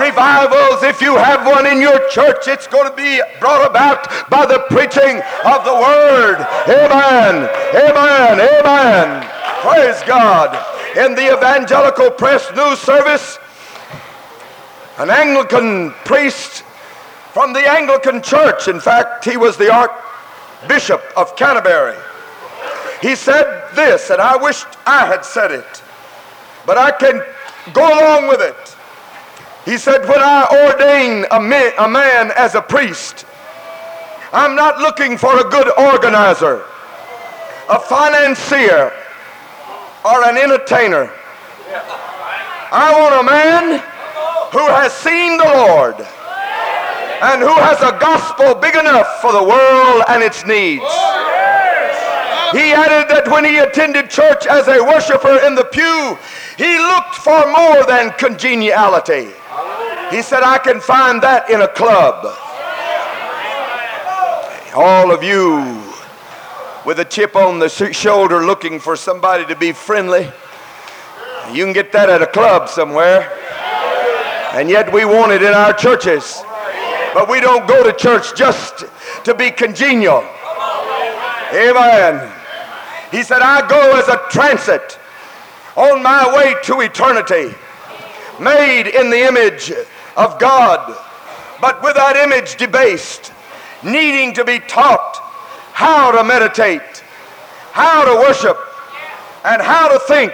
Revivals, 0.00 0.82
if 0.82 1.00
you 1.00 1.16
have 1.16 1.46
one 1.46 1.66
in 1.66 1.80
your 1.80 2.08
church, 2.08 2.46
it's 2.46 2.66
going 2.66 2.88
to 2.90 2.96
be 2.96 3.20
brought 3.40 3.68
about 3.68 4.08
by 4.28 4.44
the 4.44 4.60
preaching 4.68 5.22
of 5.44 5.64
the 5.64 5.74
word. 5.74 6.44
Amen. 6.68 7.48
Amen. 7.74 8.40
Amen. 8.40 9.28
Praise 9.62 10.02
God. 10.06 10.54
In 10.96 11.14
the 11.14 11.36
evangelical 11.36 12.10
press 12.10 12.50
news 12.54 12.78
service, 12.80 13.38
an 14.98 15.08
Anglican 15.08 15.92
priest 16.04 16.64
from 17.32 17.54
the 17.54 17.66
Anglican 17.66 18.20
church, 18.22 18.68
in 18.68 18.78
fact, 18.78 19.24
he 19.24 19.38
was 19.38 19.56
the 19.56 19.72
Archbishop 19.72 20.11
of 21.16 21.36
Canterbury. 21.36 21.96
He 23.00 23.16
said 23.16 23.70
this, 23.74 24.10
and 24.10 24.20
I 24.20 24.36
wished 24.36 24.66
I 24.86 25.06
had 25.06 25.24
said 25.24 25.50
it, 25.50 25.82
but 26.66 26.78
I 26.78 26.92
can 26.92 27.22
go 27.72 27.82
along 27.82 28.28
with 28.28 28.40
it. 28.40 28.76
He 29.64 29.76
said, 29.78 30.06
When 30.08 30.20
I 30.20 30.46
ordain 30.66 31.26
a 31.30 31.40
man, 31.40 31.72
a 31.78 31.88
man 31.88 32.32
as 32.36 32.54
a 32.54 32.62
priest, 32.62 33.26
I'm 34.32 34.54
not 34.56 34.78
looking 34.78 35.18
for 35.18 35.38
a 35.38 35.50
good 35.50 35.68
organizer, 35.78 36.64
a 37.68 37.78
financier, 37.78 38.92
or 40.04 40.24
an 40.24 40.36
entertainer. 40.36 41.12
I 42.74 42.98
want 42.98 43.20
a 43.20 43.30
man 43.30 43.78
who 44.52 44.66
has 44.72 44.92
seen 44.92 45.38
the 45.38 45.44
Lord 45.44 45.96
and 47.22 47.40
who 47.40 47.54
has 47.54 47.78
a 47.80 47.96
gospel 48.00 48.54
big 48.54 48.74
enough 48.74 49.20
for 49.20 49.30
the 49.30 49.42
world 49.42 50.02
and 50.08 50.22
its 50.22 50.44
needs. 50.44 50.82
Oh, 50.84 52.50
he 52.52 52.72
added 52.72 53.08
that 53.14 53.30
when 53.30 53.44
he 53.44 53.58
attended 53.58 54.10
church 54.10 54.46
as 54.46 54.66
a 54.66 54.82
worshiper 54.82 55.38
in 55.46 55.54
the 55.54 55.64
pew, 55.64 56.18
he 56.58 56.78
looked 56.78 57.14
for 57.14 57.46
more 57.50 57.86
than 57.86 58.10
congeniality. 58.18 59.30
He 60.10 60.20
said, 60.20 60.42
I 60.42 60.58
can 60.62 60.80
find 60.80 61.22
that 61.22 61.48
in 61.48 61.62
a 61.62 61.68
club. 61.68 62.26
All 64.74 65.12
of 65.12 65.22
you 65.22 65.80
with 66.84 66.98
a 66.98 67.04
chip 67.04 67.36
on 67.36 67.60
the 67.60 67.68
shoulder 67.68 68.44
looking 68.44 68.80
for 68.80 68.96
somebody 68.96 69.46
to 69.46 69.54
be 69.54 69.72
friendly, 69.72 70.30
you 71.52 71.64
can 71.64 71.72
get 71.72 71.92
that 71.92 72.10
at 72.10 72.20
a 72.20 72.26
club 72.26 72.68
somewhere. 72.68 73.38
And 74.54 74.68
yet 74.68 74.92
we 74.92 75.04
want 75.04 75.32
it 75.32 75.42
in 75.42 75.54
our 75.54 75.72
churches. 75.72 76.42
But 77.14 77.28
we 77.28 77.40
don't 77.40 77.66
go 77.68 77.82
to 77.82 77.92
church 77.92 78.34
just 78.34 78.84
to 79.24 79.34
be 79.34 79.50
congenial. 79.50 80.24
Amen. 81.52 82.32
He 83.10 83.22
said, 83.22 83.42
I 83.42 83.66
go 83.68 83.96
as 83.98 84.08
a 84.08 84.20
transit 84.30 84.98
on 85.76 86.02
my 86.02 86.34
way 86.34 86.54
to 86.64 86.80
eternity, 86.80 87.54
made 88.40 88.88
in 88.88 89.10
the 89.10 89.26
image 89.26 89.72
of 90.16 90.38
God, 90.38 90.96
but 91.60 91.82
with 91.82 91.94
that 91.96 92.16
image 92.16 92.56
debased, 92.56 93.32
needing 93.82 94.32
to 94.34 94.44
be 94.44 94.58
taught 94.60 95.18
how 95.72 96.12
to 96.12 96.24
meditate, 96.24 97.02
how 97.72 98.04
to 98.04 98.20
worship, 98.20 98.56
and 99.44 99.60
how 99.60 99.88
to 99.88 99.98
think. 100.00 100.32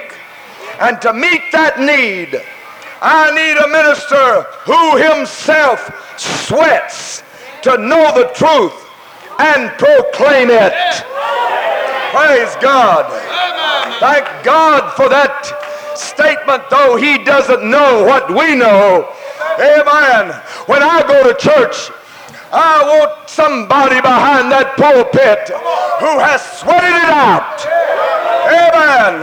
And 0.81 1.01
to 1.03 1.13
meet 1.13 1.43
that 1.53 1.81
need, 1.81 2.41
I 3.01 3.31
need 3.31 3.57
a 3.57 3.69
minister 3.69 4.43
who 4.67 4.97
himself 4.97 6.19
sweats 6.19 7.23
to 7.63 7.79
know 7.79 8.13
the 8.15 8.31
truth 8.35 8.75
and 9.39 9.71
proclaim 9.79 10.51
it. 10.51 10.75
Praise 12.11 12.57
God. 12.61 13.07
Thank 14.01 14.27
God 14.45 14.95
for 14.95 15.09
that 15.09 15.47
statement, 15.95 16.63
though 16.71 16.97
he 16.97 17.23
doesn't 17.23 17.69
know 17.69 18.05
what 18.05 18.31
we 18.31 18.55
know. 18.55 19.13
Amen. 19.59 20.35
When 20.67 20.83
I 20.83 21.03
go 21.07 21.27
to 21.27 21.35
church, 21.39 21.91
I 22.51 22.83
want 22.83 23.29
somebody 23.29 24.01
behind 24.01 24.51
that 24.51 24.75
pulpit 24.79 25.51
who 26.01 26.19
has 26.19 26.41
sweated 26.59 26.95
it 26.95 27.11
out. 27.11 27.61
Amen. 28.49 29.23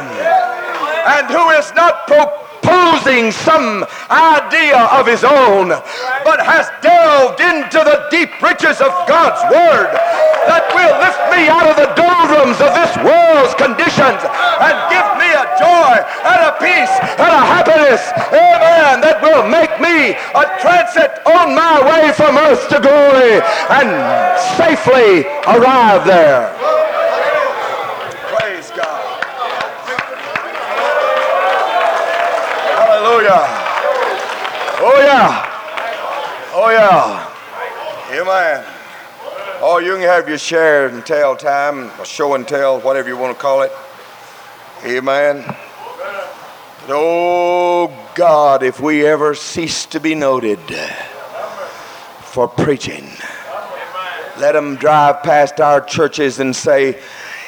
And 1.07 1.27
who 1.27 1.49
is 1.55 1.73
not 1.73 2.07
proclaiming 2.07 2.34
some 3.05 3.85
idea 4.09 4.81
of 4.89 5.05
his 5.05 5.23
own, 5.23 5.69
but 6.25 6.41
has 6.41 6.65
delved 6.81 7.37
into 7.37 7.77
the 7.77 8.09
deep 8.09 8.33
riches 8.41 8.81
of 8.81 8.89
God's 9.05 9.45
Word 9.53 9.93
that 10.49 10.65
will 10.73 10.89
lift 10.97 11.21
me 11.29 11.45
out 11.45 11.69
of 11.69 11.77
the 11.77 11.93
doldrums 11.93 12.57
of 12.57 12.73
this 12.73 12.97
world's 13.05 13.53
conditions 13.61 14.25
and 14.25 14.73
give 14.89 15.05
me 15.21 15.29
a 15.37 15.45
joy 15.53 15.93
and 16.01 16.39
a 16.49 16.53
peace 16.57 16.93
and 17.21 17.29
a 17.29 17.43
happiness, 17.45 18.01
amen, 18.33 19.05
that 19.05 19.21
will 19.21 19.45
make 19.53 19.77
me 19.77 20.17
a 20.17 20.43
transit 20.57 21.21
on 21.29 21.53
my 21.53 21.77
way 21.85 22.09
from 22.09 22.41
earth 22.41 22.65
to 22.73 22.81
glory 22.81 23.37
and 23.69 23.93
safely 24.57 25.29
arrive 25.45 26.09
there. 26.09 26.74
Hallelujah. 33.27 33.75
Oh, 34.81 34.99
yeah. 34.99 35.51
Oh, 36.53 36.69
yeah. 36.69 38.21
Amen. 38.21 38.65
Oh, 39.61 39.79
you 39.79 39.93
can 39.93 40.01
have 40.01 40.29
your 40.29 40.37
share 40.37 40.87
and 40.87 41.05
tell 41.05 41.35
time, 41.35 41.89
or 41.99 42.05
show 42.05 42.35
and 42.35 42.47
tell, 42.47 42.79
whatever 42.81 43.09
you 43.09 43.17
want 43.17 43.35
to 43.35 43.41
call 43.41 43.63
it. 43.63 43.71
Amen. 44.83 45.43
But 45.45 46.89
oh, 46.89 48.11
God, 48.13 48.61
if 48.61 48.79
we 48.79 49.05
ever 49.05 49.33
cease 49.33 49.85
to 49.87 49.99
be 49.99 50.13
noted 50.13 50.59
for 52.19 52.47
preaching, 52.47 53.09
let 54.37 54.51
them 54.51 54.75
drive 54.75 55.23
past 55.23 55.59
our 55.59 55.81
churches 55.81 56.39
and 56.39 56.55
say, 56.55 57.01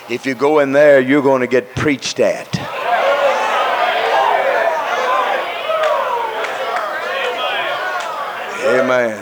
if 0.09 0.25
you 0.25 0.33
go 0.33 0.59
in 0.59 0.71
there, 0.71 0.99
you're 0.99 1.21
going 1.21 1.41
to 1.41 1.47
get 1.47 1.75
preached 1.75 2.19
at. 2.19 2.47
Amen. 8.67 9.15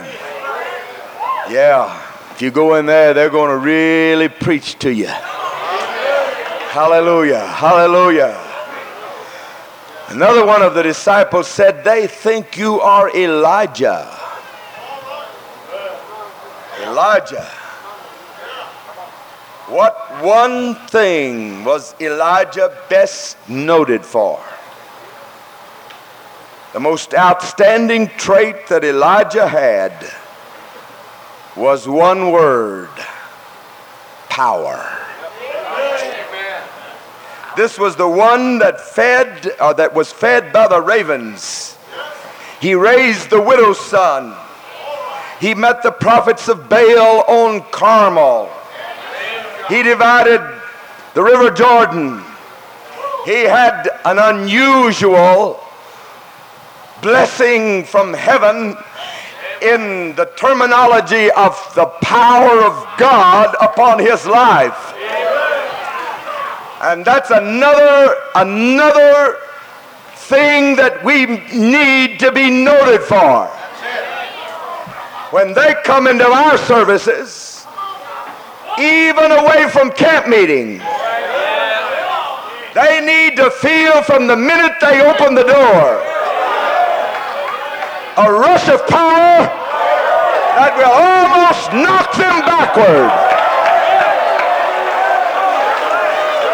Yeah. 1.49 2.01
If 2.31 2.41
you 2.41 2.51
go 2.51 2.75
in 2.75 2.85
there, 2.87 3.13
they're 3.13 3.29
going 3.29 3.51
to 3.51 3.57
really 3.57 4.27
preach 4.27 4.77
to 4.79 4.91
you. 4.91 5.05
Hallelujah. 6.75 7.45
Hallelujah. 7.45 8.41
Another 10.09 10.45
one 10.45 10.61
of 10.61 10.73
the 10.73 10.83
disciples 10.83 11.47
said, 11.47 11.83
They 11.83 12.07
think 12.07 12.57
you 12.57 12.79
are 12.81 13.15
Elijah. 13.15 14.09
Elijah. 16.81 17.45
What 19.67 19.95
one 20.23 20.75
thing 20.87 21.63
was 21.63 21.95
Elijah 21.99 22.75
best 22.89 23.37
noted 23.47 24.05
for? 24.05 24.41
The 26.75 26.81
most 26.81 27.13
outstanding 27.13 28.09
trait 28.17 28.67
that 28.67 28.83
Elijah 28.83 29.47
had 29.47 29.93
was 31.55 31.87
one 31.87 32.33
word 32.33 32.89
power. 34.27 34.85
This 37.55 37.79
was 37.79 37.95
the 37.95 38.09
one 38.09 38.59
that 38.59 38.81
fed, 38.81 39.55
or 39.61 39.73
that 39.75 39.93
was 39.93 40.11
fed 40.11 40.51
by 40.51 40.67
the 40.67 40.81
ravens. 40.81 41.77
He 42.59 42.75
raised 42.75 43.29
the 43.29 43.39
widow's 43.39 43.79
son. 43.79 44.35
He 45.39 45.53
met 45.53 45.81
the 45.81 45.93
prophets 45.93 46.49
of 46.49 46.67
Baal 46.67 47.23
on 47.25 47.61
Carmel. 47.71 48.51
He 49.69 49.81
divided 49.81 50.41
the 51.13 51.23
river 51.23 51.51
Jordan. 51.51 52.21
He 53.23 53.43
had 53.43 53.87
an 54.03 54.19
unusual 54.19 55.61
blessing 57.05 57.83
from 57.83 58.15
heaven 58.15 58.75
in 59.61 60.15
the 60.15 60.25
terminology 60.35 61.29
of 61.33 61.53
the 61.75 61.85
power 62.01 62.63
of 62.63 62.73
God 62.97 63.55
upon 63.61 63.99
his 63.99 64.25
life. 64.25 64.91
And 66.81 67.05
that's 67.05 67.29
another 67.29 68.15
another 68.33 69.37
thing 70.15 70.75
that 70.77 71.05
we 71.05 71.27
need 71.53 72.19
to 72.21 72.31
be 72.31 72.49
noted 72.49 73.01
for. 73.01 73.45
When 75.29 75.53
they 75.53 75.75
come 75.83 76.07
into 76.07 76.25
our 76.25 76.57
services, 76.57 77.67
even 78.79 79.31
away 79.31 79.69
from 79.69 79.91
camp 79.91 80.27
meeting, 80.27 80.79
they 82.73 82.97
need 83.05 83.37
to 83.37 83.51
feel 83.51 84.01
from 84.01 84.25
the 84.25 84.35
minute 84.35 84.73
they 84.81 85.05
open 85.05 85.35
the 85.35 85.43
door 85.43 86.14
a 88.17 88.31
rush 88.31 88.69
of 88.69 88.85
power 88.87 89.43
that 90.55 90.71
will 90.79 90.87
almost 90.87 91.67
knock 91.73 92.15
them 92.15 92.39
backward. 92.47 93.11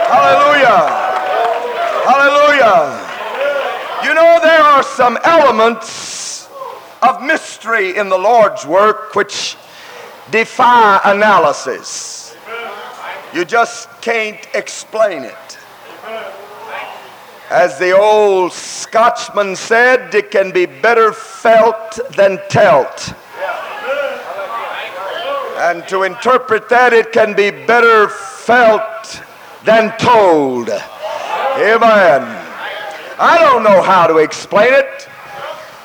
Hallelujah. 0.10 1.02
Hallelujah. 2.10 3.02
You 4.04 4.14
know, 4.16 4.40
there 4.42 4.62
are 4.62 4.82
some 4.82 5.20
elements 5.24 6.50
of 7.04 7.22
mystery 7.22 7.96
in 7.98 8.10
the 8.10 8.18
Lord's 8.18 8.66
work 8.66 9.14
which 9.14 9.56
defy 10.32 11.00
analysis. 11.06 12.36
You 13.36 13.46
just 13.46 13.90
can't 14.02 14.48
explain 14.56 15.24
it. 15.24 15.58
As 17.52 17.78
the 17.78 17.92
old 17.92 18.54
Scotchman 18.54 19.58
said, 19.58 20.16
it 20.16 20.32
can 20.32 20.52
be 20.52 20.66
better 20.66 21.12
felt 21.12 22.00
than 22.16 22.40
telt. 22.48 23.14
And 25.58 25.86
to 25.90 26.04
interpret 26.04 26.70
that, 26.70 26.94
it 26.94 27.12
can 27.12 27.36
be 27.36 27.52
better 27.52 28.08
felt 28.08 29.22
than 29.66 29.92
told. 29.98 30.70
Amen. 30.70 32.22
I 33.20 33.38
don't 33.42 33.64
know 33.64 33.82
how 33.82 34.08
to 34.08 34.20
explain 34.20 34.72
it. 34.72 35.10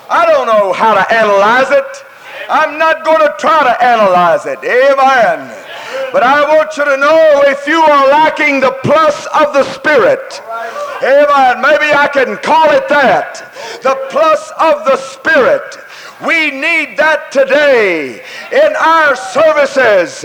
I 0.09 0.24
don't 0.24 0.46
know 0.46 0.72
how 0.72 0.94
to 0.94 1.12
analyze 1.12 1.72
it. 1.72 2.05
I'm 2.48 2.78
not 2.78 3.04
going 3.04 3.20
to 3.20 3.35
try 3.38 3.64
to 3.64 3.85
analyze 3.85 4.46
it. 4.46 4.59
Amen. 4.62 5.66
But 6.12 6.22
I 6.22 6.46
want 6.46 6.76
you 6.76 6.85
to 6.85 6.96
know 6.96 7.42
if 7.46 7.66
you 7.66 7.80
are 7.80 8.09
lacking 8.09 8.61
the 8.61 8.78
plus 8.82 9.26
of 9.35 9.52
the 9.52 9.64
Spirit, 9.64 10.40
amen, 11.02 11.61
maybe 11.61 11.92
I 11.92 12.09
can 12.12 12.37
call 12.38 12.70
it 12.70 12.88
that, 12.88 13.52
the 13.82 13.96
plus 14.11 14.50
of 14.59 14.85
the 14.85 14.96
Spirit. 14.96 15.78
We 16.24 16.50
need 16.50 16.96
that 16.96 17.30
today 17.30 18.22
in 18.50 18.72
our 18.76 19.14
services. 19.16 20.24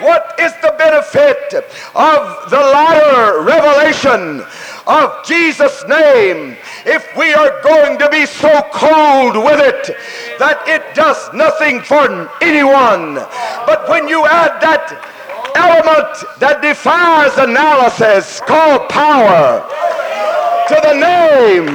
What 0.00 0.38
is 0.38 0.52
the 0.62 0.74
benefit 0.78 1.54
of 1.94 2.50
the 2.50 2.60
latter 2.60 3.42
revelation 3.42 4.44
of 4.86 5.26
Jesus' 5.26 5.84
name 5.88 6.56
if 6.86 7.04
we 7.16 7.34
are 7.34 7.60
going 7.62 7.98
to 7.98 8.08
be 8.08 8.24
so 8.26 8.62
cold 8.72 9.36
with 9.36 9.60
it 9.60 9.96
that 10.38 10.62
it 10.66 10.94
does 10.94 11.18
nothing 11.34 11.80
for 11.80 12.30
anyone. 12.40 13.14
But 13.66 13.88
when 13.88 14.08
you 14.08 14.24
add 14.24 14.60
that 14.62 14.94
element 15.56 16.38
that 16.38 16.62
defies 16.62 17.36
analysis 17.38 18.40
called 18.46 18.88
power 18.88 19.66
to 20.68 20.76
the 20.86 20.94
name, 20.94 21.68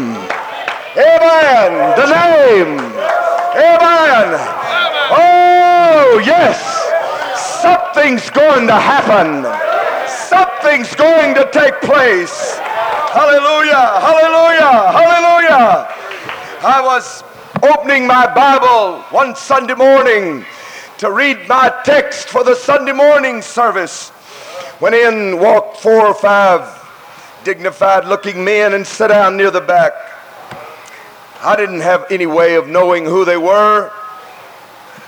amen, 0.96 1.72
the 2.00 2.08
name 2.08 2.92
Amen. 3.52 4.40
Oh, 5.12 6.22
yes. 6.26 6.56
Something's 7.62 8.30
going 8.30 8.66
to 8.68 8.80
happen. 8.80 9.44
Something's 10.08 10.96
going 10.96 11.36
to 11.36 11.50
take 11.52 11.82
place. 11.82 12.62
Hallelujah. 13.12 13.76
Hallelujah. 13.76 14.92
Hallelujah. 14.94 15.88
I 16.64 16.82
was 16.82 17.24
opening 17.62 18.08
my 18.08 18.26
Bible 18.34 19.02
one 19.12 19.36
Sunday 19.36 19.74
morning 19.74 20.46
to 21.00 21.12
read 21.12 21.46
my 21.50 21.74
text 21.84 22.30
for 22.30 22.46
the 22.46 22.56
Sunday 22.56 22.94
morning 22.94 23.42
service. 23.42 24.12
When 24.80 24.94
in 24.94 25.40
walked 25.40 25.78
four 25.82 26.08
or 26.08 26.14
five 26.14 26.62
dignified 27.44 28.06
looking 28.06 28.46
men 28.46 28.74
and 28.74 28.88
sat 28.88 29.08
down 29.08 29.36
near 29.36 29.52
the 29.52 29.60
back. 29.60 29.92
I 31.42 31.58
didn't 31.58 31.82
have 31.82 32.06
any 32.12 32.28
way 32.28 32.56
of 32.56 32.70
knowing 32.70 33.04
who 33.04 33.26
they 33.26 33.38
were. 33.38 33.92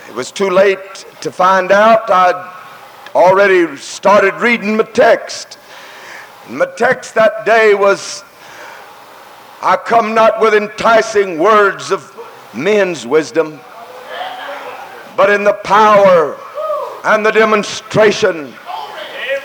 It 0.09 0.15
was 0.15 0.29
too 0.29 0.49
late 0.49 1.05
to 1.21 1.31
find 1.31 1.71
out. 1.71 2.09
I'd 2.09 2.53
already 3.15 3.77
started 3.77 4.33
reading 4.41 4.75
my 4.75 4.83
text. 4.83 5.57
My 6.49 6.65
text 6.75 7.15
that 7.15 7.45
day 7.45 7.73
was 7.73 8.23
I 9.61 9.77
come 9.77 10.13
not 10.13 10.41
with 10.41 10.53
enticing 10.53 11.39
words 11.39 11.89
of 11.89 12.13
men's 12.53 13.07
wisdom, 13.07 13.61
but 15.15 15.29
in 15.29 15.45
the 15.45 15.53
power 15.53 16.37
and 17.05 17.25
the 17.25 17.31
demonstration 17.31 18.53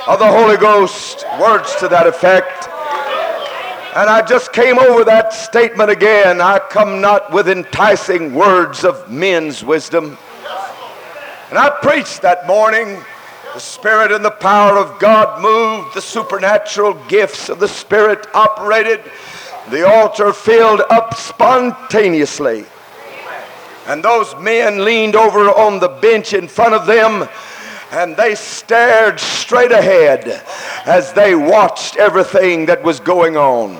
of 0.08 0.18
the 0.18 0.26
Holy 0.26 0.56
Ghost. 0.56 1.24
Words 1.40 1.76
to 1.76 1.88
that 1.88 2.08
effect. 2.08 2.66
And 3.96 4.10
I 4.10 4.24
just 4.26 4.52
came 4.52 4.78
over 4.78 5.04
that 5.04 5.32
statement 5.32 5.90
again. 5.90 6.40
I 6.40 6.58
come 6.58 7.00
not 7.00 7.32
with 7.32 7.48
enticing 7.48 8.34
words 8.34 8.84
of 8.84 9.08
men's 9.08 9.62
wisdom. 9.62 10.18
And 11.50 11.58
I 11.58 11.70
preached 11.80 12.22
that 12.22 12.46
morning. 12.48 13.02
The 13.58 13.64
Spirit 13.64 14.12
and 14.12 14.24
the 14.24 14.30
power 14.30 14.78
of 14.78 15.00
God 15.00 15.42
moved. 15.42 15.96
The 15.96 16.00
supernatural 16.00 16.94
gifts 17.08 17.48
of 17.48 17.58
the 17.58 17.66
Spirit 17.66 18.28
operated. 18.32 19.02
The 19.70 19.84
altar 19.84 20.32
filled 20.32 20.80
up 20.90 21.14
spontaneously. 21.14 22.66
And 23.88 24.04
those 24.04 24.36
men 24.36 24.84
leaned 24.84 25.16
over 25.16 25.50
on 25.50 25.80
the 25.80 25.88
bench 25.88 26.34
in 26.34 26.46
front 26.46 26.74
of 26.74 26.86
them 26.86 27.28
and 27.90 28.16
they 28.16 28.36
stared 28.36 29.18
straight 29.18 29.72
ahead 29.72 30.44
as 30.86 31.12
they 31.12 31.34
watched 31.34 31.96
everything 31.96 32.66
that 32.66 32.84
was 32.84 33.00
going 33.00 33.36
on. 33.36 33.76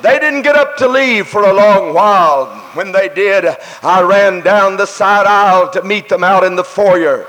They 0.00 0.20
didn't 0.20 0.42
get 0.42 0.54
up 0.54 0.76
to 0.76 0.86
leave 0.86 1.26
for 1.26 1.42
a 1.42 1.52
long 1.52 1.92
while. 1.92 2.54
When 2.74 2.92
they 2.92 3.08
did, 3.08 3.46
I 3.82 4.02
ran 4.02 4.42
down 4.42 4.76
the 4.76 4.86
side 4.86 5.26
aisle 5.26 5.72
to 5.72 5.82
meet 5.82 6.08
them 6.08 6.22
out 6.22 6.44
in 6.44 6.54
the 6.54 6.62
foyer. 6.62 7.26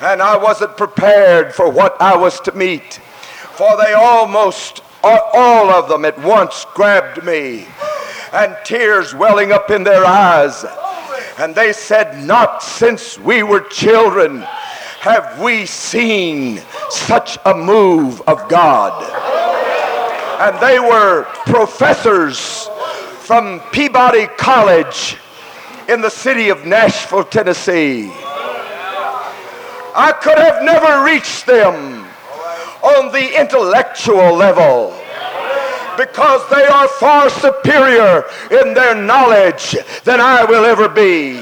And 0.00 0.20
I 0.20 0.36
wasn't 0.36 0.76
prepared 0.76 1.54
for 1.54 1.70
what 1.70 2.00
I 2.00 2.16
was 2.16 2.40
to 2.40 2.52
meet. 2.52 2.94
For 3.54 3.76
they 3.76 3.92
almost, 3.92 4.82
all 5.02 5.70
of 5.70 5.88
them 5.88 6.04
at 6.04 6.18
once 6.18 6.66
grabbed 6.74 7.24
me 7.24 7.66
and 8.32 8.56
tears 8.64 9.14
welling 9.14 9.52
up 9.52 9.70
in 9.70 9.84
their 9.84 10.04
eyes. 10.04 10.64
And 11.38 11.54
they 11.54 11.72
said, 11.72 12.24
Not 12.24 12.62
since 12.62 13.18
we 13.18 13.42
were 13.42 13.60
children 13.60 14.44
have 15.00 15.40
we 15.40 15.66
seen 15.66 16.60
such 16.88 17.38
a 17.44 17.54
move 17.54 18.22
of 18.22 18.48
God. 18.48 18.92
And 20.40 20.58
they 20.60 20.80
were 20.80 21.24
professors 21.46 22.68
from 23.20 23.60
Peabody 23.70 24.26
College 24.38 25.16
in 25.88 26.00
the 26.00 26.10
city 26.10 26.48
of 26.48 26.64
Nashville, 26.64 27.24
Tennessee. 27.24 28.10
I 29.94 30.10
could 30.10 30.38
have 30.38 30.64
never 30.64 31.04
reached 31.04 31.46
them 31.46 32.04
on 32.82 33.12
the 33.12 33.40
intellectual 33.40 34.34
level 34.34 34.90
because 35.96 36.42
they 36.50 36.66
are 36.66 36.88
far 36.88 37.30
superior 37.30 38.24
in 38.50 38.74
their 38.74 38.96
knowledge 38.96 39.76
than 40.02 40.20
I 40.20 40.44
will 40.44 40.64
ever 40.64 40.88
be. 40.88 41.38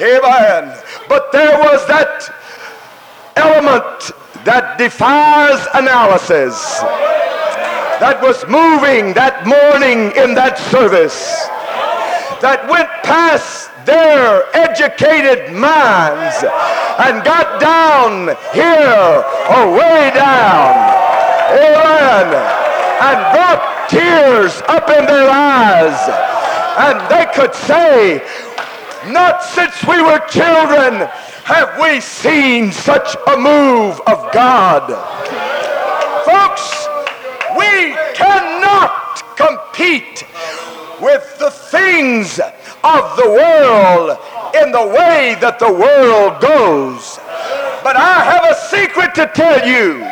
Amen. 0.00 0.78
But 1.08 1.32
there 1.32 1.58
was 1.58 1.84
that 1.88 2.30
element 3.34 4.12
that 4.44 4.78
defies 4.78 5.66
analysis 5.74 6.80
that 7.98 8.20
was 8.22 8.44
moving 8.46 9.12
that 9.14 9.46
morning 9.46 10.14
in 10.16 10.34
that 10.34 10.58
service 10.70 11.48
that 12.42 12.66
went 12.68 12.88
past 13.02 13.70
their 13.84 14.44
educated 14.54 15.52
minds 15.52 16.44
and 16.98 17.24
got 17.24 17.60
down 17.60 18.36
here 18.52 19.24
or 19.50 19.72
way 19.72 20.10
down. 20.14 20.74
Amen. 21.52 22.26
And 23.02 23.18
brought 23.34 23.88
tears 23.88 24.62
up 24.68 24.88
in 24.88 25.06
their 25.06 25.28
eyes. 25.28 25.98
And 26.78 27.00
they 27.10 27.26
could 27.34 27.54
say 27.54 28.22
not 29.10 29.42
since 29.42 29.84
we 29.84 30.00
were 30.00 30.20
children 30.28 31.08
have 31.44 31.80
we 31.80 32.00
seen 32.00 32.70
such 32.70 33.16
a 33.26 33.36
move 33.36 34.00
of 34.06 34.32
God. 34.32 34.86
Folks, 36.24 36.86
we 37.58 37.94
cannot 38.14 39.36
compete 39.36 40.24
with 41.00 41.36
the 41.40 41.50
things 41.50 42.38
of 42.84 43.16
the 43.16 43.30
world 43.30 44.18
in 44.58 44.72
the 44.72 44.86
way 44.86 45.36
that 45.40 45.58
the 45.58 45.72
world 45.72 46.40
goes. 46.42 47.18
But 47.82 47.96
I 47.96 48.22
have 48.26 48.44
a 48.44 48.56
secret 48.70 49.14
to 49.16 49.30
tell 49.34 49.66
you 49.66 50.02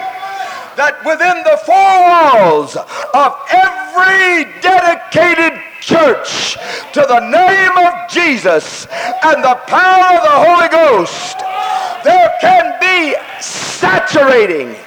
that 0.78 1.02
within 1.04 1.42
the 1.42 1.58
four 1.66 1.94
walls 2.08 2.78
of 2.78 3.30
every 3.50 4.46
dedicated 4.62 5.58
church 5.82 6.54
to 6.94 7.02
the 7.02 7.20
name 7.20 7.74
of 7.74 8.08
Jesus 8.08 8.86
and 9.22 9.42
the 9.42 9.58
power 9.66 10.08
of 10.14 10.22
the 10.22 10.38
Holy 10.46 10.70
Ghost, 10.70 11.42
there 12.06 12.32
can 12.40 12.78
be 12.78 13.18
saturating 13.42 14.78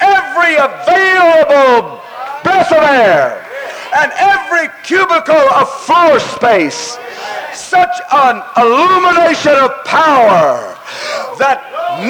every 0.00 0.54
available 0.56 2.00
breath 2.42 2.70
of 2.72 2.82
air 2.82 3.44
and 3.98 4.12
every 4.14 4.68
cubicle 4.84 5.46
of 5.54 5.68
floor 5.84 6.20
space 6.20 6.98
such 7.56 8.00
an 8.12 8.42
illumination 8.56 9.52
of 9.52 9.84
power 9.84 10.76
that 11.38 11.60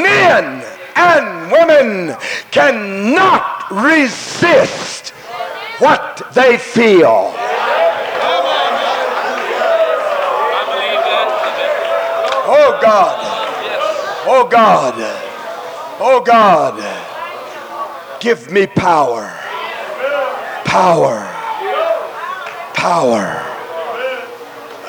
men 0.03 0.65
and 0.97 1.53
women 1.53 2.17
cannot 2.51 3.71
resist 3.71 5.11
what 5.79 6.31
they 6.35 6.59
feel. 6.59 7.33
Oh 12.49 12.79
God. 12.81 13.19
Oh 14.27 14.49
God. 14.51 14.95
Oh 16.01 16.23
God. 16.25 18.21
Give 18.21 18.51
me 18.51 18.67
power. 18.67 19.33
Power. 20.65 21.27
Power. 22.75 23.46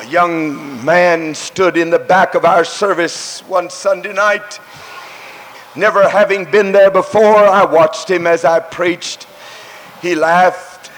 Young 0.10 0.86
man 0.86 1.36
stood 1.36 1.76
in 1.76 1.90
the 1.90 2.00
back 2.00 2.34
of 2.34 2.46
our 2.46 2.64
service 2.64 3.42
one 3.42 3.70
Sunday 3.70 4.14
night. 4.14 4.60
Never 5.76 6.08
having 6.08 6.50
been 6.50 6.72
there 6.72 6.90
before, 6.90 7.36
I 7.36 7.66
watched 7.66 8.10
him 8.10 8.26
as 8.26 8.46
I 8.46 8.60
preached. 8.62 9.28
He 10.02 10.16
laughed. 10.16 10.92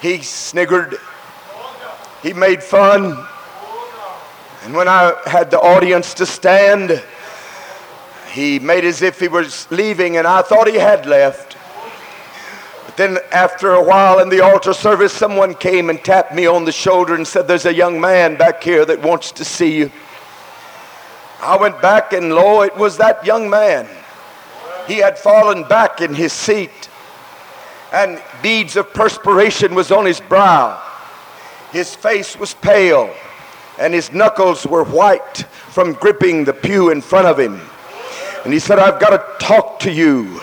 He 0.00 0.18
sniggered. 0.18 0.94
He 2.22 2.32
made 2.32 2.62
fun. 2.62 3.26
And 4.62 4.74
when 4.74 4.86
I 4.86 5.14
had 5.26 5.50
the 5.50 5.58
audience 5.58 6.14
to 6.14 6.26
stand, 6.26 7.02
he 8.30 8.60
made 8.60 8.84
as 8.84 9.02
if 9.02 9.18
he 9.18 9.28
was 9.28 9.68
leaving, 9.72 10.18
and 10.18 10.26
I 10.26 10.42
thought 10.42 10.68
he 10.68 10.76
had 10.76 11.04
left. 11.04 11.56
Then, 12.96 13.18
after 13.32 13.72
a 13.72 13.82
while 13.82 14.20
in 14.20 14.28
the 14.28 14.40
altar 14.40 14.72
service, 14.72 15.12
someone 15.12 15.54
came 15.54 15.90
and 15.90 16.02
tapped 16.02 16.32
me 16.32 16.46
on 16.46 16.64
the 16.64 16.72
shoulder 16.72 17.14
and 17.14 17.26
said, 17.26 17.48
There's 17.48 17.66
a 17.66 17.74
young 17.74 18.00
man 18.00 18.36
back 18.36 18.62
here 18.62 18.84
that 18.84 19.02
wants 19.02 19.32
to 19.32 19.44
see 19.44 19.78
you. 19.78 19.92
I 21.40 21.56
went 21.56 21.82
back, 21.82 22.12
and 22.12 22.32
lo, 22.32 22.62
it 22.62 22.76
was 22.76 22.96
that 22.98 23.26
young 23.26 23.50
man. 23.50 23.88
He 24.86 24.98
had 24.98 25.18
fallen 25.18 25.64
back 25.64 26.00
in 26.00 26.14
his 26.14 26.32
seat, 26.32 26.88
and 27.92 28.22
beads 28.42 28.76
of 28.76 28.92
perspiration 28.94 29.74
was 29.74 29.90
on 29.90 30.06
his 30.06 30.20
brow. 30.20 30.80
His 31.72 31.94
face 31.94 32.38
was 32.38 32.54
pale 32.54 33.12
and 33.78 33.92
his 33.92 34.12
knuckles 34.12 34.66
were 34.66 34.84
white 34.84 35.38
from 35.68 35.94
gripping 35.94 36.44
the 36.44 36.52
pew 36.52 36.90
in 36.90 37.00
front 37.00 37.26
of 37.26 37.38
him. 37.38 37.60
And 38.44 38.52
he 38.52 38.58
said, 38.58 38.78
I've 38.78 39.00
got 39.00 39.10
to 39.10 39.44
talk 39.44 39.80
to 39.80 39.90
you. 39.90 40.40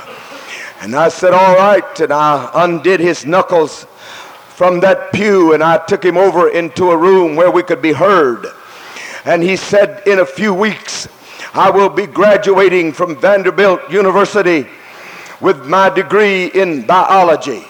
And 0.82 0.96
I 0.96 1.10
said, 1.10 1.34
All 1.34 1.56
right. 1.56 2.00
And 2.00 2.12
I 2.12 2.50
undid 2.54 3.00
his 3.00 3.26
knuckles 3.26 3.86
from 4.62 4.80
that 4.82 5.12
pew 5.12 5.54
and 5.54 5.64
I 5.64 5.84
took 5.86 6.06
him 6.06 6.18
over 6.18 6.50
into 6.50 6.92
a 6.92 6.96
room 6.96 7.36
where 7.36 7.50
we 7.50 7.64
could 7.64 7.82
be 7.82 7.94
heard. 7.94 8.46
And 9.26 9.42
he 9.42 9.56
said, 9.56 10.04
in 10.08 10.20
a 10.20 10.26
few 10.26 10.54
weeks, 10.54 11.08
I 11.56 11.72
will 11.72 11.90
be 11.90 12.06
graduating 12.06 12.94
from 12.94 13.16
Vanderbilt 13.16 13.90
University 13.90 14.68
with 15.40 15.66
my 15.66 15.90
degree 15.90 16.46
in 16.48 16.86
biology. 16.86 17.64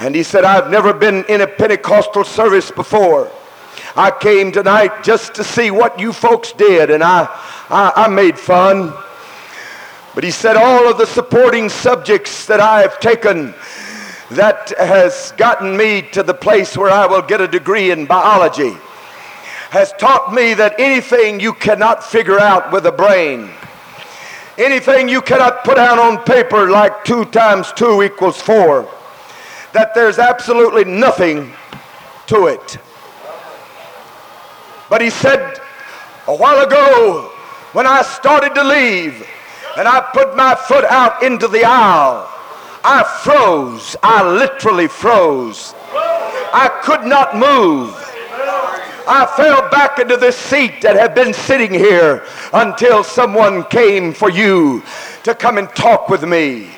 And 0.00 0.14
he 0.14 0.22
said, 0.22 0.44
I've 0.44 0.70
never 0.70 0.92
been 0.92 1.24
in 1.30 1.40
a 1.40 1.46
Pentecostal 1.46 2.24
service 2.24 2.70
before. 2.70 3.30
I 3.96 4.10
came 4.10 4.52
tonight 4.52 5.02
just 5.02 5.34
to 5.36 5.44
see 5.44 5.70
what 5.70 5.98
you 5.98 6.12
folks 6.12 6.52
did, 6.52 6.90
and 6.90 7.02
I, 7.02 7.26
I, 7.70 7.92
I 7.96 8.08
made 8.08 8.38
fun. 8.38 8.92
But 10.14 10.24
he 10.24 10.30
said, 10.30 10.56
all 10.56 10.90
of 10.90 10.98
the 10.98 11.06
supporting 11.06 11.68
subjects 11.68 12.46
that 12.46 12.60
I 12.60 12.80
have 12.82 12.98
taken 12.98 13.54
that 14.30 14.72
has 14.78 15.32
gotten 15.36 15.76
me 15.76 16.02
to 16.12 16.22
the 16.22 16.34
place 16.34 16.76
where 16.76 16.90
I 16.90 17.06
will 17.06 17.22
get 17.22 17.40
a 17.40 17.48
degree 17.48 17.90
in 17.90 18.06
biology 18.06 18.76
has 19.70 19.92
taught 19.92 20.34
me 20.34 20.52
that 20.54 20.74
anything 20.80 21.38
you 21.38 21.52
cannot 21.52 22.02
figure 22.02 22.40
out 22.40 22.72
with 22.72 22.86
a 22.86 22.92
brain, 22.92 23.48
anything 24.58 25.08
you 25.08 25.22
cannot 25.22 25.62
put 25.62 25.76
down 25.76 25.96
on 25.98 26.18
paper 26.24 26.70
like 26.70 27.04
two 27.04 27.24
times 27.26 27.72
two 27.72 28.02
equals 28.02 28.40
four, 28.40 28.88
that 29.72 29.94
there's 29.94 30.18
absolutely 30.18 30.84
nothing 30.84 31.52
to 32.26 32.46
it. 32.46 32.78
But 34.88 35.00
he 35.02 35.10
said 35.10 35.60
a 36.26 36.34
while 36.34 36.66
ago 36.66 37.30
when 37.72 37.86
I 37.86 38.02
started 38.02 38.56
to 38.56 38.64
leave 38.64 39.24
and 39.76 39.86
I 39.86 40.00
put 40.12 40.36
my 40.36 40.54
foot 40.54 40.84
out 40.84 41.22
into 41.22 41.48
the 41.48 41.64
aisle, 41.64 42.28
I 42.82 43.04
froze. 43.22 43.96
I 44.02 44.26
literally 44.26 44.88
froze. 44.88 45.74
I 45.92 46.68
could 46.82 47.06
not 47.06 47.34
move. 47.36 47.94
I 49.06 49.26
fell 49.36 49.68
back 49.70 49.98
into 49.98 50.16
the 50.16 50.30
seat 50.30 50.82
that 50.82 50.96
had 50.96 51.14
been 51.14 51.32
sitting 51.32 51.72
here 51.72 52.24
until 52.52 53.02
someone 53.02 53.64
came 53.64 54.12
for 54.12 54.30
you 54.30 54.82
to 55.24 55.34
come 55.34 55.58
and 55.58 55.68
talk 55.70 56.08
with 56.08 56.22
me. 56.22 56.68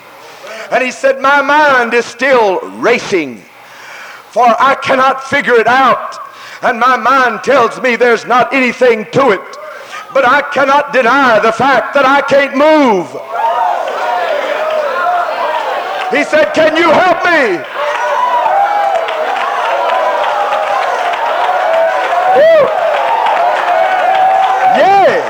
And 0.70 0.82
he 0.82 0.90
said, 0.90 1.20
My 1.20 1.42
mind 1.42 1.94
is 1.94 2.06
still 2.06 2.60
racing, 2.78 3.38
for 4.30 4.44
I 4.44 4.76
cannot 4.82 5.22
figure 5.24 5.54
it 5.54 5.66
out. 5.66 6.18
And 6.62 6.78
my 6.78 6.96
mind 6.96 7.42
tells 7.44 7.80
me 7.82 7.96
there's 7.96 8.24
not 8.24 8.52
anything 8.54 9.04
to 9.12 9.30
it. 9.30 9.56
But 10.14 10.28
I 10.28 10.42
cannot 10.52 10.92
deny 10.92 11.40
the 11.40 11.52
fact 11.52 11.94
that 11.94 12.04
I 12.04 12.20
can't 12.20 12.52
move. 12.52 13.08
He 16.12 16.22
said, 16.24 16.52
Can 16.52 16.76
you 16.76 16.92
help 16.92 17.24
me? 17.24 17.64
Yeah. 24.76 25.24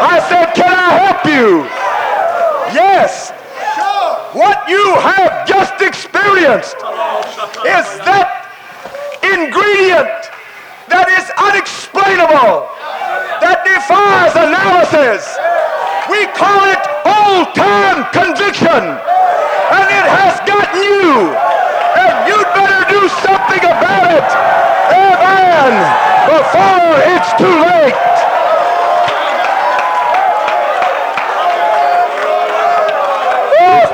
I 0.00 0.22
said, 0.30 0.54
Can 0.54 0.70
I 0.70 0.90
help 1.02 1.26
you? 1.26 1.66
Yes. 2.72 3.32
What 4.32 4.68
you 4.68 4.94
have 4.94 5.48
just 5.48 5.82
experienced 5.82 6.76
is 7.66 7.86
that 8.06 8.46
ingredient 9.24 10.30
that 10.88 11.08
is 11.10 11.26
unexplainable, 11.34 12.70
that 13.40 13.62
defies 13.64 14.34
analysis. 14.34 15.36
We 16.10 16.26
call 16.34 16.62
it 16.72 16.82
old 17.04 17.54
time 17.54 18.08
conviction, 18.12 18.82
and 18.82 19.86
it 19.88 20.06
has 20.08 20.40
gotten 20.48 20.80
you, 20.82 21.32
and 21.32 22.14
you'd 22.26 22.50
better 22.56 22.82
do 22.88 23.06
something 23.22 23.62
about 23.62 24.08
it. 24.08 24.28
Amen. 24.92 25.72
Before 26.28 26.92
it's 27.12 27.30
too 27.36 27.56
late. 27.60 27.94
Oh, 33.60 33.84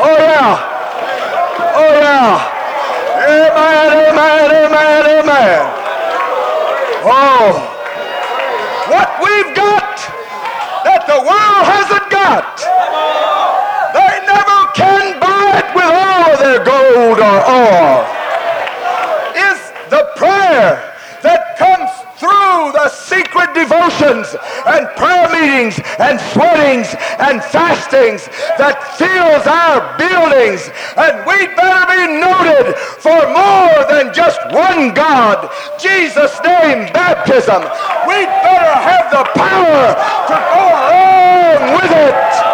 oh 0.00 0.16
yeah. 0.16 0.50
Oh 1.76 1.92
yeah. 2.00 2.60
Amen, 3.20 3.88
amen, 4.10 4.48
amen, 4.64 5.02
amen. 5.20 5.60
Oh. 7.04 7.76
What 8.90 9.08
we've 9.22 9.54
got 9.54 9.96
that 10.84 11.06
the 11.06 11.20
world 11.22 11.64
hasn't 11.64 12.10
got. 12.10 12.58
They 13.94 14.12
never 14.26 14.60
can 14.74 15.20
buy 15.20 15.62
it 15.62 15.68
with 15.76 15.86
all 15.86 16.34
their 17.00 17.14
gold 17.14 17.18
or 17.18 17.40
ore 17.50 18.20
prayer 20.20 20.92
that 21.22 21.56
comes 21.56 21.88
through 22.20 22.76
the 22.76 22.88
secret 22.92 23.56
devotions 23.56 24.36
and 24.68 24.84
prayer 25.00 25.24
meetings 25.32 25.80
and 25.96 26.20
sweatings 26.36 26.92
and 27.16 27.40
fastings 27.48 28.28
that 28.60 28.76
fills 29.00 29.48
our 29.48 29.80
buildings. 29.96 30.68
And 31.00 31.24
we'd 31.24 31.56
better 31.56 31.88
be 31.88 32.20
noted 32.20 32.76
for 33.00 33.16
more 33.32 33.80
than 33.88 34.12
just 34.12 34.44
one 34.52 34.92
God, 34.92 35.48
Jesus' 35.80 36.36
name 36.44 36.92
baptism. 36.92 37.64
We'd 38.04 38.28
better 38.44 38.76
have 38.76 39.08
the 39.08 39.24
power 39.40 39.84
to 40.28 40.36
go 40.36 40.64
along 40.68 41.80
with 41.80 41.92
it. 41.96 42.49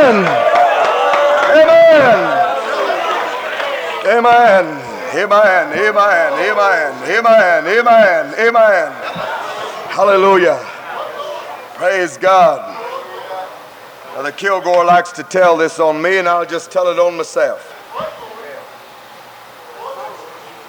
Amen. 0.00 0.24
Amen. 4.06 4.64
Amen. 5.12 5.18
Amen. 5.18 5.72
Amen. 5.78 6.32
Amen. 6.40 7.04
Amen. 7.04 7.64
Amen. 7.66 8.34
Amen. 8.38 8.92
Hallelujah. 9.90 10.58
Praise 11.74 12.16
God. 12.16 12.76
Now 14.14 14.22
the 14.22 14.32
Kilgore 14.32 14.84
likes 14.84 15.12
to 15.12 15.22
tell 15.22 15.56
this 15.58 15.78
on 15.78 16.00
me, 16.00 16.16
and 16.16 16.26
I'll 16.26 16.46
just 16.46 16.72
tell 16.72 16.88
it 16.88 16.98
on 16.98 17.18
myself. 17.18 17.66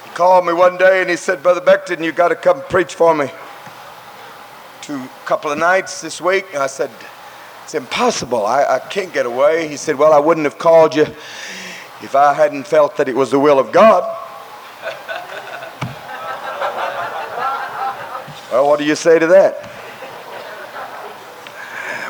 He 0.04 0.10
called 0.10 0.46
me 0.46 0.52
one 0.52 0.76
day 0.78 1.02
and 1.02 1.10
he 1.10 1.16
said, 1.16 1.42
Brother 1.42 1.62
Becton, 1.62 2.04
you 2.04 2.12
got 2.12 2.30
to 2.30 2.36
come 2.36 2.62
preach 2.64 2.96
for 2.96 3.16
me 3.16 3.30
two 4.82 5.08
couple 5.26 5.52
of 5.52 5.58
nights 5.58 6.02
this 6.02 6.20
week. 6.20 6.46
And 6.54 6.62
I 6.62 6.68
said, 6.68 6.90
It's 7.72 7.76
impossible. 7.78 8.46
I, 8.46 8.66
I 8.66 8.80
can't 8.80 9.14
get 9.14 9.26
away. 9.26 9.70
He 9.70 9.78
said, 9.78 9.96
Well, 9.96 10.12
I 10.12 10.20
wouldn't 10.20 10.44
have 10.44 10.58
called 10.58 10.94
you 10.94 11.04
if 12.02 12.16
I 12.18 12.34
hadn't 12.34 12.68
felt 12.68 12.98
that 12.98 13.08
it 13.08 13.16
was 13.16 13.32
the 13.32 13.40
will 13.40 13.60
of 13.60 13.72
God. 13.72 14.04
well, 18.52 18.68
what 18.68 18.78
do 18.78 18.84
you 18.84 18.96
say 18.96 19.20
to 19.20 19.28
that? 19.28 19.72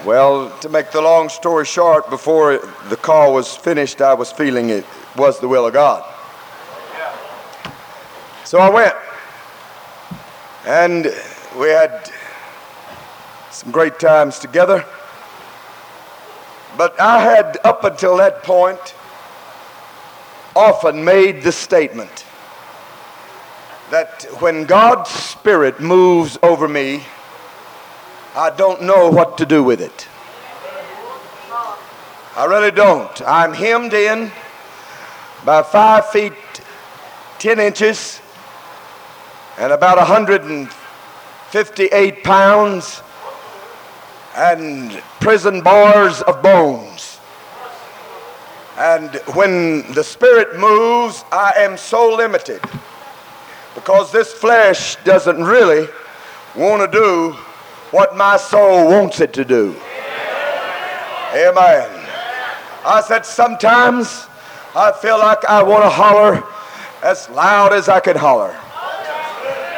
Well, 0.04 0.50
to 0.62 0.70
make 0.70 0.90
the 0.90 1.02
long 1.02 1.30
story 1.30 1.66
short, 1.66 2.10
before 2.10 2.58
the 2.90 2.98
call 2.98 3.32
was 3.32 3.56
finished, 3.56 4.02
I 4.02 4.16
was 4.16 4.32
feeling 4.32 4.72
it 4.72 4.84
was 5.16 5.40
the 5.40 5.48
will 5.48 5.68
of 5.68 5.74
God. 5.74 6.04
So 8.46 8.58
I 8.58 8.72
went. 8.72 8.96
And 10.66 11.06
we 11.56 11.68
had 11.68 12.10
some 13.52 13.70
great 13.70 14.00
times 14.00 14.40
together. 14.40 14.84
But 16.78 17.00
I 17.00 17.20
had, 17.20 17.58
up 17.64 17.84
until 17.84 18.18
that 18.18 18.44
point, 18.44 18.96
often 20.56 21.04
made 21.04 21.44
the 21.44 21.52
statement 21.52 22.26
that 23.90 24.24
when 24.40 24.66
God's 24.66 25.10
Spirit 25.10 25.80
moves 25.80 26.38
over 26.42 26.68
me, 26.68 27.04
I 28.36 28.50
don't 28.50 28.82
know 28.84 29.10
what 29.10 29.38
to 29.40 29.46
do 29.46 29.64
with 29.64 29.82
it. 29.82 30.08
I 32.38 32.46
really 32.46 32.72
don't. 32.72 33.22
I'm 33.24 33.54
hemmed 33.54 33.94
in 33.94 34.32
by 35.44 35.64
five 35.64 36.08
feet 36.10 36.34
ten 37.40 37.60
inches 37.60 38.22
and 39.58 39.74
about 39.74 39.98
158 39.98 42.24
pounds 42.24 43.02
and 44.36 44.92
prison 45.20 45.62
bars 45.62 46.22
of 46.22 46.42
bones. 46.42 47.20
And 48.78 49.16
when 49.36 49.92
the 49.94 50.04
Spirit 50.04 50.60
moves, 50.60 51.24
I 51.32 51.54
am 51.58 51.78
so 51.78 52.16
limited 52.16 52.62
because 53.76 54.12
this 54.12 54.34
flesh 54.34 54.96
doesn't 55.04 55.44
really 55.44 55.88
want 56.56 56.82
to 56.82 56.98
do 56.98 57.32
what 57.92 58.16
my 58.16 58.38
soul 58.38 58.88
wants 58.88 59.20
it 59.20 59.34
to 59.34 59.46
do. 59.46 59.76
Amen. 61.34 61.90
I 62.84 63.04
said, 63.06 63.26
sometimes 63.26 64.28
I 64.76 64.92
feel 64.92 65.20
like 65.20 65.46
I 65.46 65.62
want 65.62 65.84
to 65.84 65.90
holler 65.90 66.44
as 67.04 67.30
loud 67.30 67.74
as 67.74 67.90
I 67.90 68.00
can 68.00 68.18
holler. 68.18 68.56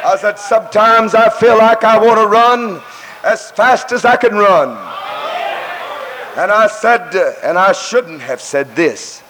I 0.04 0.16
said, 0.20 0.38
sometimes 0.38 1.14
I 1.14 1.28
feel 1.28 1.58
like 1.58 1.84
I 1.84 1.98
want 1.98 2.20
to 2.20 2.26
run 2.26 2.82
as 3.24 3.50
fast 3.50 3.90
as 3.92 4.04
I 4.04 4.16
can 4.16 4.34
run. 4.34 4.68
And 6.36 6.50
I 6.50 6.66
said, 6.66 7.14
and 7.42 7.56
I 7.56 7.72
shouldn't 7.72 8.20
have 8.20 8.40
said 8.40 8.76
this, 8.76 9.22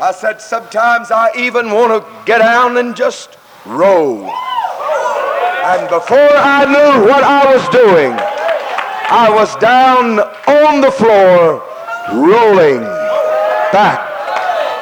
I 0.00 0.12
said, 0.12 0.40
sometimes 0.40 1.10
I 1.10 1.30
even 1.36 1.70
want 1.70 1.92
to 1.92 2.24
get 2.24 2.38
down 2.38 2.78
and 2.78 2.96
just 2.96 3.36
roll. 3.66 4.24
And 4.24 5.88
before 5.90 6.32
I 6.32 6.64
knew 6.64 7.06
what 7.06 7.22
I 7.22 7.54
was 7.54 7.68
doing, 7.68 8.12
I 9.12 9.28
was 9.28 9.54
down 9.56 10.18
on 10.48 10.80
the 10.80 10.90
floor, 10.90 11.62
rolling 12.16 12.80
back 13.70 14.00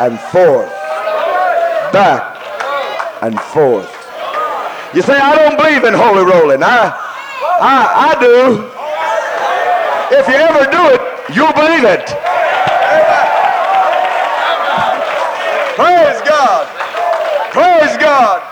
and 0.01 0.21
forth, 0.31 0.71
back 1.93 2.39
and 3.23 3.39
forth. 3.41 3.91
You 4.95 5.03
say, 5.03 5.19
I 5.19 5.35
don't 5.35 5.57
believe 5.57 5.83
in 5.83 5.93
holy 5.93 6.25
rolling. 6.25 6.63
I, 6.63 7.08
I, 7.61 8.15
I 8.15 8.21
do. 8.23 8.71
If 10.15 10.29
you 10.29 10.35
ever 10.35 10.65
do 10.71 10.83
it, 10.95 11.03
you'll 11.35 11.53
believe 11.53 11.85
it. 11.85 12.07
Praise 15.75 16.21
God. 16.23 16.67
Praise 17.51 17.97
God. 17.99 18.43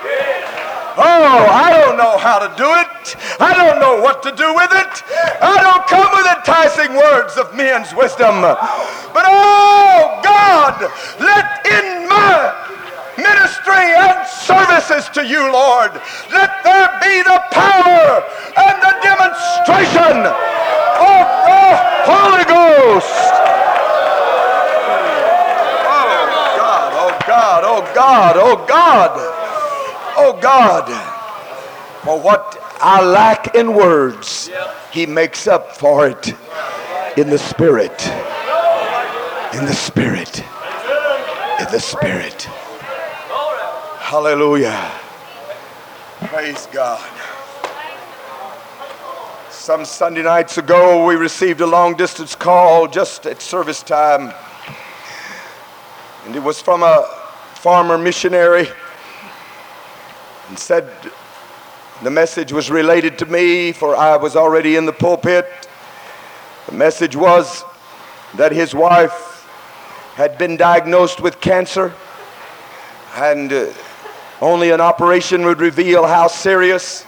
Oh, 0.99 1.47
I 1.53 1.77
don't 1.85 1.97
know 1.97 2.17
how 2.19 2.39
to 2.39 2.49
do 2.57 2.67
it. 2.67 3.17
I 3.39 3.55
don't 3.55 3.79
know 3.81 4.01
what 4.03 4.23
to 4.25 4.33
do 4.33 4.55
with 4.55 4.73
it. 4.73 5.05
I 5.41 5.61
don't 5.61 5.87
come 5.87 6.09
with 6.11 6.27
enticing 6.27 6.97
words 6.97 7.37
of 7.37 7.55
men's 7.55 7.95
wisdom. 7.95 8.41
But 8.43 9.25
oh, 9.29 10.21
God, 10.25 10.81
let 11.21 11.67
in 11.67 12.09
my 12.09 12.53
ministry 13.17 13.87
and 13.97 14.27
services 14.27 15.09
to 15.15 15.27
you, 15.27 15.41
Lord, 15.53 15.93
let 16.33 16.63
there 16.65 16.89
be 17.01 17.23
the 17.23 17.41
power 17.53 18.23
and 18.57 18.77
the 18.83 18.95
demonstration 19.03 20.25
of 20.27 21.25
the 21.49 21.65
Holy 22.05 22.45
Ghost. 22.45 23.11
Oh 25.89 26.13
God, 26.57 26.93
oh 26.95 27.19
God, 27.27 27.65
oh 27.65 27.85
God, 27.95 28.37
oh 28.37 28.67
God, 28.67 29.13
oh 30.17 30.39
God. 30.41 31.13
For 32.05 32.21
what 32.21 32.59
I 32.81 33.05
lack 33.05 33.55
in 33.55 33.75
words, 33.75 34.51
He 34.93 35.07
makes 35.07 35.47
up 35.47 35.77
for 35.77 36.07
it 36.09 36.35
in 37.17 37.31
the 37.31 37.39
Spirit. 37.39 38.07
In 39.55 39.65
the 39.65 39.75
Spirit. 39.75 40.41
In 41.59 41.67
the 41.73 41.81
Spirit. 41.81 42.49
Hallelujah. 44.07 44.93
Praise 46.27 46.69
God. 46.71 47.05
Some 49.51 49.85
Sunday 49.85 50.23
nights 50.23 50.59
ago, 50.59 51.05
we 51.05 51.17
received 51.17 51.61
a 51.61 51.67
long 51.67 51.97
distance 51.97 52.37
call 52.37 52.87
just 52.87 53.27
at 53.27 53.43
service 53.43 53.83
time. 53.83 54.33
And 56.25 56.37
it 56.37 56.39
was 56.39 56.63
from 56.63 56.85
a 56.85 57.05
farmer 57.55 57.99
missionary 57.99 58.69
and 60.51 60.57
said 60.57 60.89
the 62.05 62.11
message 62.11 62.53
was 62.53 62.71
related 62.71 63.19
to 63.19 63.27
me, 63.27 63.73
for 63.73 63.97
I 63.97 64.19
was 64.19 64.37
already 64.37 64.77
in 64.77 64.87
the 64.87 64.93
pulpit. 64.93 65.69
The 66.67 66.77
message 66.77 67.17
was 67.17 67.65
that 68.37 68.53
his 68.53 68.73
wife 68.73 69.49
had 70.15 70.39
been 70.39 70.57
diagnosed 70.57 71.21
with 71.21 71.41
cancer, 71.41 71.93
and 73.17 73.53
uh, 73.53 73.73
only 74.41 74.71
an 74.71 74.81
operation 74.81 75.45
would 75.45 75.61
reveal 75.61 76.07
how 76.07 76.27
serious. 76.27 77.07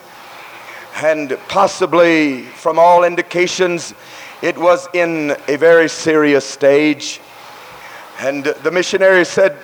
And 1.03 1.39
possibly, 1.49 2.43
from 2.43 2.79
all 2.79 3.05
indications, 3.05 3.95
it 4.43 4.57
was 4.57 4.89
in 4.95 5.37
a 5.47 5.57
very 5.57 5.89
serious 5.89 6.45
stage. 6.45 7.20
And 8.20 8.45
the 8.45 8.70
missionary 8.70 9.24
said, 9.24 9.57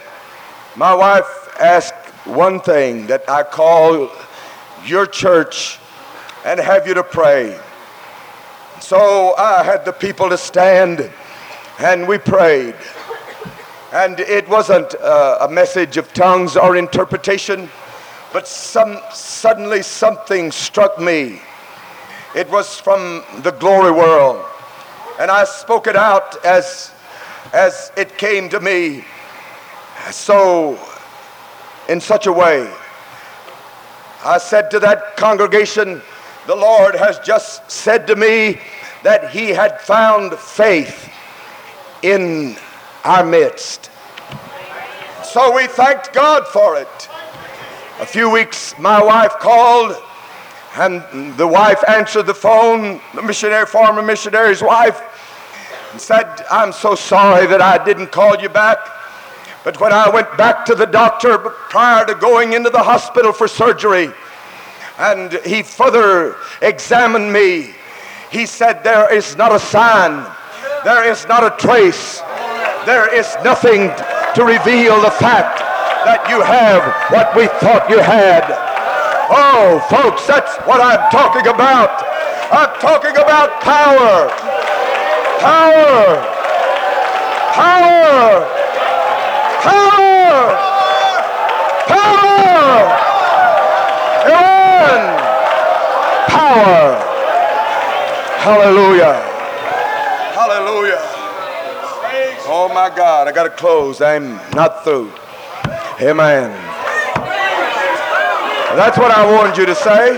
my 0.76 0.94
wife 0.94 1.48
asked 1.58 1.94
one 2.26 2.60
thing 2.60 3.06
that 3.06 3.28
I 3.28 3.42
call 3.42 4.10
your 4.84 5.06
church 5.06 5.78
and 6.44 6.60
have 6.60 6.86
you 6.86 6.94
to 6.94 7.02
pray. 7.02 7.58
So 8.80 9.34
I 9.36 9.62
had 9.62 9.84
the 9.84 9.92
people 9.92 10.28
to 10.28 10.36
stand 10.36 11.10
and 11.78 12.06
we 12.06 12.18
prayed. 12.18 12.74
And 13.94 14.18
it 14.18 14.48
wasn't 14.48 14.92
uh, 14.96 15.38
a 15.42 15.48
message 15.48 15.96
of 15.98 16.12
tongues 16.12 16.56
or 16.56 16.74
interpretation, 16.76 17.70
but 18.32 18.48
some, 18.48 18.98
suddenly 19.12 19.82
something 19.82 20.50
struck 20.50 20.98
me. 20.98 21.40
It 22.34 22.50
was 22.50 22.80
from 22.80 23.22
the 23.44 23.52
glory 23.52 23.92
world. 23.92 24.44
And 25.20 25.30
I 25.30 25.44
spoke 25.44 25.86
it 25.86 25.94
out 25.94 26.44
as, 26.44 26.90
as 27.52 27.92
it 27.96 28.18
came 28.18 28.48
to 28.48 28.58
me 28.58 29.04
so 30.10 30.76
in 31.88 32.00
such 32.00 32.26
a 32.26 32.32
way. 32.32 32.68
I 34.24 34.38
said 34.38 34.72
to 34.72 34.80
that 34.80 35.16
congregation, 35.16 36.02
the 36.48 36.56
Lord 36.56 36.96
has 36.96 37.20
just 37.20 37.70
said 37.70 38.08
to 38.08 38.16
me 38.16 38.60
that 39.04 39.30
he 39.30 39.50
had 39.50 39.80
found 39.80 40.34
faith 40.34 41.12
in 42.02 42.56
our 43.04 43.24
midst. 43.24 43.90
So 45.24 45.54
we 45.54 45.66
thanked 45.66 46.12
God 46.12 46.46
for 46.48 46.76
it. 46.76 47.08
A 48.00 48.06
few 48.06 48.30
weeks, 48.30 48.74
my 48.78 49.02
wife 49.02 49.32
called, 49.40 49.94
and 50.76 51.36
the 51.36 51.46
wife 51.46 51.82
answered 51.88 52.24
the 52.24 52.34
phone, 52.34 53.00
the 53.14 53.22
missionary, 53.22 53.66
former 53.66 54.02
missionary's 54.02 54.62
wife, 54.62 55.00
and 55.92 56.00
said, 56.00 56.44
I'm 56.50 56.72
so 56.72 56.94
sorry 56.94 57.46
that 57.46 57.60
I 57.60 57.82
didn't 57.84 58.08
call 58.08 58.36
you 58.36 58.48
back. 58.48 58.78
But 59.64 59.80
when 59.80 59.92
I 59.92 60.08
went 60.08 60.36
back 60.36 60.64
to 60.66 60.74
the 60.74 60.86
doctor 60.86 61.38
prior 61.38 62.04
to 62.06 62.14
going 62.14 62.52
into 62.52 62.70
the 62.70 62.82
hospital 62.82 63.32
for 63.32 63.46
surgery, 63.46 64.10
and 64.98 65.32
he 65.44 65.62
further 65.62 66.36
examined 66.62 67.32
me, 67.32 67.74
he 68.30 68.46
said, 68.46 68.82
There 68.82 69.12
is 69.12 69.36
not 69.36 69.54
a 69.54 69.58
sign, 69.58 70.26
there 70.84 71.10
is 71.10 71.26
not 71.26 71.44
a 71.44 71.56
trace, 71.56 72.20
there 72.86 73.12
is 73.12 73.36
nothing 73.42 73.88
to 74.34 74.44
reveal 74.44 75.00
the 75.00 75.10
fact 75.10 75.60
that 76.04 76.26
you 76.28 76.40
have 76.40 76.84
what 77.10 77.34
we 77.36 77.46
thought 77.64 77.88
you 77.88 77.98
had. 77.98 78.44
Oh, 79.32 79.80
folks, 79.88 80.26
that's 80.26 80.56
what 80.68 80.80
I'm 80.80 81.10
talking 81.10 81.48
about. 81.48 82.04
I'm 82.52 82.72
talking 82.80 83.16
about 83.16 83.60
power. 83.62 84.28
Power. 85.40 86.20
Power. 87.54 88.54
Power! 89.64 90.58
Power! 91.88 92.84
Amen! 94.28 95.02
Power! 96.28 96.98
Hallelujah! 98.44 99.33
Oh 102.66 102.72
my 102.72 102.88
God, 102.88 103.28
I 103.28 103.32
got 103.32 103.42
to 103.42 103.50
close. 103.50 104.00
I'm 104.00 104.36
not 104.52 104.84
through. 104.84 105.12
Amen. 106.00 106.50
That's 108.74 108.96
what 108.96 109.10
I 109.10 109.30
wanted 109.30 109.58
you 109.58 109.66
to 109.66 109.74
say. 109.74 110.16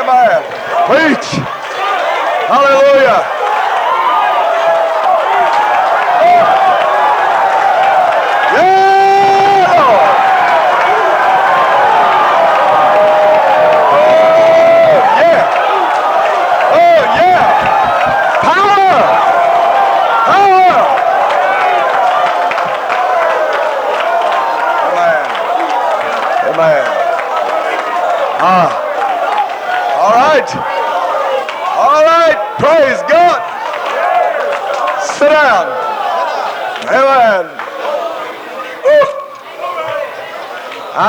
Amen. 0.00 0.42
Preach. 0.88 1.26
Hallelujah. 2.48 3.40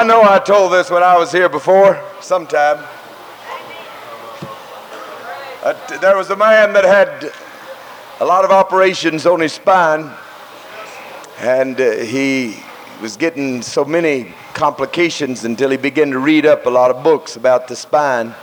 I 0.01 0.03
know 0.03 0.21
I 0.23 0.30
told 0.45 0.73
this 0.73 0.89
when 0.89 1.03
I 1.03 1.17
was 1.17 1.31
here 1.31 1.49
before, 1.49 2.01
sometime. 2.19 2.83
Uh, 5.63 5.99
there 5.99 6.17
was 6.17 6.29
a 6.31 6.35
man 6.35 6.73
that 6.73 6.83
had 6.83 7.31
a 8.19 8.25
lot 8.25 8.43
of 8.43 8.51
operations 8.51 9.25
on 9.25 9.39
his 9.39 9.53
spine, 9.53 10.09
and 11.39 11.79
uh, 11.79 11.91
he 11.97 12.57
was 13.01 13.17
getting 13.17 13.61
so 13.61 13.85
many 13.85 14.33
complications 14.53 15.45
until 15.45 15.69
he 15.69 15.77
began 15.77 16.09
to 16.11 16.19
read 16.19 16.45
up 16.45 16.65
a 16.65 16.69
lot 16.69 16.89
of 16.89 17.03
books 17.03 17.35
about 17.35 17.67
the 17.67 17.75
spine. 17.75 18.33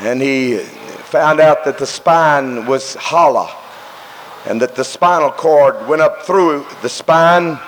And 0.00 0.20
he 0.20 0.58
found 0.58 1.40
out 1.40 1.64
that 1.64 1.78
the 1.78 1.86
spine 1.86 2.66
was 2.66 2.94
hollow 2.94 3.48
and 4.46 4.60
that 4.62 4.74
the 4.74 4.84
spinal 4.84 5.30
cord 5.30 5.86
went 5.86 6.00
up 6.02 6.22
through 6.22 6.66
the 6.82 6.88
spine 6.88 7.58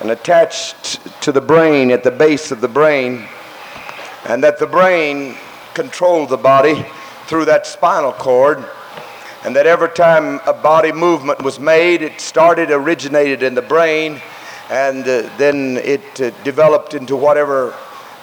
and 0.00 0.10
attached 0.10 1.00
to 1.22 1.32
the 1.32 1.40
brain 1.40 1.90
at 1.90 2.04
the 2.04 2.10
base 2.10 2.50
of 2.50 2.60
the 2.60 2.68
brain, 2.68 3.26
and 4.26 4.42
that 4.44 4.58
the 4.58 4.66
brain 4.66 5.36
controlled 5.74 6.28
the 6.28 6.36
body 6.36 6.84
through 7.26 7.44
that 7.44 7.66
spinal 7.66 8.12
cord, 8.12 8.64
and 9.44 9.54
that 9.56 9.66
every 9.66 9.88
time 9.90 10.40
a 10.46 10.52
body 10.52 10.92
movement 10.92 11.42
was 11.42 11.58
made, 11.58 12.02
it 12.02 12.20
started, 12.20 12.70
originated 12.70 13.42
in 13.42 13.54
the 13.54 13.62
brain, 13.62 14.20
and 14.70 15.02
uh, 15.02 15.30
then 15.38 15.76
it 15.78 16.20
uh, 16.20 16.30
developed 16.42 16.94
into 16.94 17.16
whatever 17.16 17.74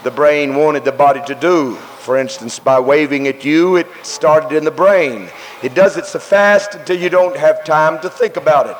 the 0.04 0.12
brain 0.12 0.56
wanted 0.56 0.84
the 0.84 0.92
body 0.92 1.22
to 1.26 1.36
do. 1.36 1.76
For 1.76 2.18
instance, 2.18 2.60
by 2.60 2.80
waving 2.82 3.28
at 3.28 3.46
you, 3.46 3.78
it 3.78 3.88
started 4.04 4.52
in 4.56 4.66
the 4.66 4.72
brain. 4.72 5.30
It 5.62 5.74
does 5.74 5.96
it 5.96 6.06
so 6.06 6.20
fast 6.20 6.76
until 6.76 7.00
you 7.00 7.10
don't 7.10 7.38
have 7.38 7.64
time 7.64 8.02
to 8.02 8.10
think 8.10 8.36
about 8.36 8.68
it. 8.68 8.76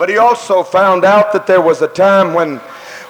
But 0.00 0.08
he 0.08 0.16
also 0.16 0.62
found 0.62 1.04
out 1.04 1.30
that 1.34 1.46
there 1.46 1.60
was 1.60 1.82
a 1.82 1.86
time 1.86 2.32
when, 2.32 2.56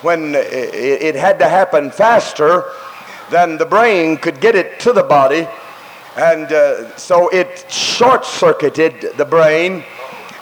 when 0.02 0.34
it 0.34 1.14
had 1.14 1.38
to 1.38 1.48
happen 1.48 1.92
faster 1.92 2.64
than 3.30 3.58
the 3.58 3.64
brain 3.64 4.16
could 4.16 4.40
get 4.40 4.56
it 4.56 4.80
to 4.80 4.92
the 4.92 5.04
body. 5.04 5.46
And 6.16 6.50
uh, 6.50 6.96
so 6.96 7.28
it 7.28 7.64
short 7.70 8.24
circuited 8.24 9.16
the 9.16 9.24
brain, 9.24 9.84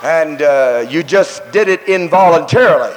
and 0.03 0.41
uh, 0.41 0.87
you 0.89 1.03
just 1.03 1.43
did 1.53 1.69
it 1.69 1.83
involuntarily. 1.87 2.97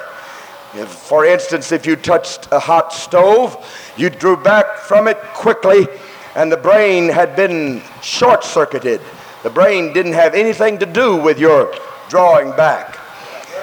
If, 0.73 0.87
for 0.87 1.25
instance, 1.25 1.73
if 1.73 1.85
you 1.85 1.97
touched 1.97 2.47
a 2.53 2.59
hot 2.59 2.93
stove, 2.93 3.67
you 3.97 4.09
drew 4.09 4.37
back 4.37 4.77
from 4.77 5.09
it 5.09 5.17
quickly, 5.33 5.87
and 6.35 6.49
the 6.49 6.55
brain 6.55 7.09
had 7.09 7.35
been 7.35 7.81
short 8.01 8.45
circuited. 8.45 9.01
The 9.43 9.49
brain 9.49 9.91
didn't 9.91 10.13
have 10.13 10.35
anything 10.35 10.77
to 10.77 10.85
do 10.85 11.17
with 11.17 11.37
your 11.37 11.75
drawing 12.07 12.51
back. 12.51 12.99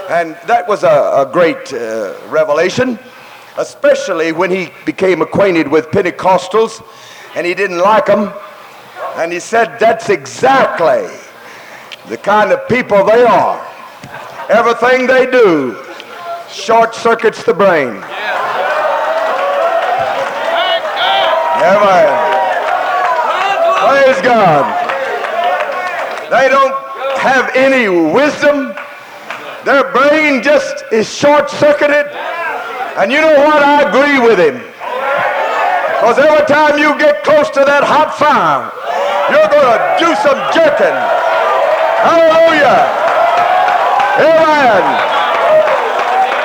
And 0.08 0.38
that 0.46 0.66
was 0.66 0.84
a, 0.84 1.26
a 1.26 1.28
great 1.30 1.70
uh, 1.72 2.14
revelation, 2.28 2.98
especially 3.58 4.32
when 4.32 4.50
he 4.50 4.70
became 4.86 5.20
acquainted 5.20 5.68
with 5.68 5.88
Pentecostals 5.88 6.82
and 7.34 7.46
he 7.46 7.54
didn't 7.54 7.78
like 7.78 8.06
them. 8.06 8.32
And 9.16 9.30
he 9.30 9.38
said, 9.38 9.78
That's 9.78 10.08
exactly 10.08 11.06
the 12.08 12.16
kind 12.16 12.52
of 12.52 12.66
people 12.68 13.04
they 13.04 13.22
are. 13.24 13.64
Everything 14.48 15.06
they 15.06 15.26
do 15.26 15.76
short 16.50 16.94
circuits 16.94 17.42
the 17.44 17.52
brain. 17.52 18.02
Amen. 21.60 22.08
Praise 23.84 24.22
God. 24.22 24.64
They 26.30 26.48
don't 26.48 26.74
have 27.18 27.50
any 27.54 27.88
wisdom. 27.88 28.77
Their 29.64 29.90
brain 29.92 30.42
just 30.42 30.84
is 30.92 31.08
short 31.08 31.50
circuited. 31.50 32.06
And 32.98 33.12
you 33.12 33.20
know 33.20 33.34
what? 33.46 33.62
I 33.62 33.86
agree 33.86 34.18
with 34.18 34.38
him. 34.38 34.58
Because 35.98 36.18
every 36.18 36.46
time 36.46 36.78
you 36.78 36.96
get 36.98 37.22
close 37.22 37.50
to 37.50 37.62
that 37.66 37.82
hot 37.82 38.14
fire, 38.14 38.70
you're 39.30 39.50
going 39.50 39.66
to 39.66 39.80
do 40.02 40.10
some 40.22 40.38
jerking. 40.50 40.96
Hallelujah. 42.02 42.80
Amen. 44.18 44.82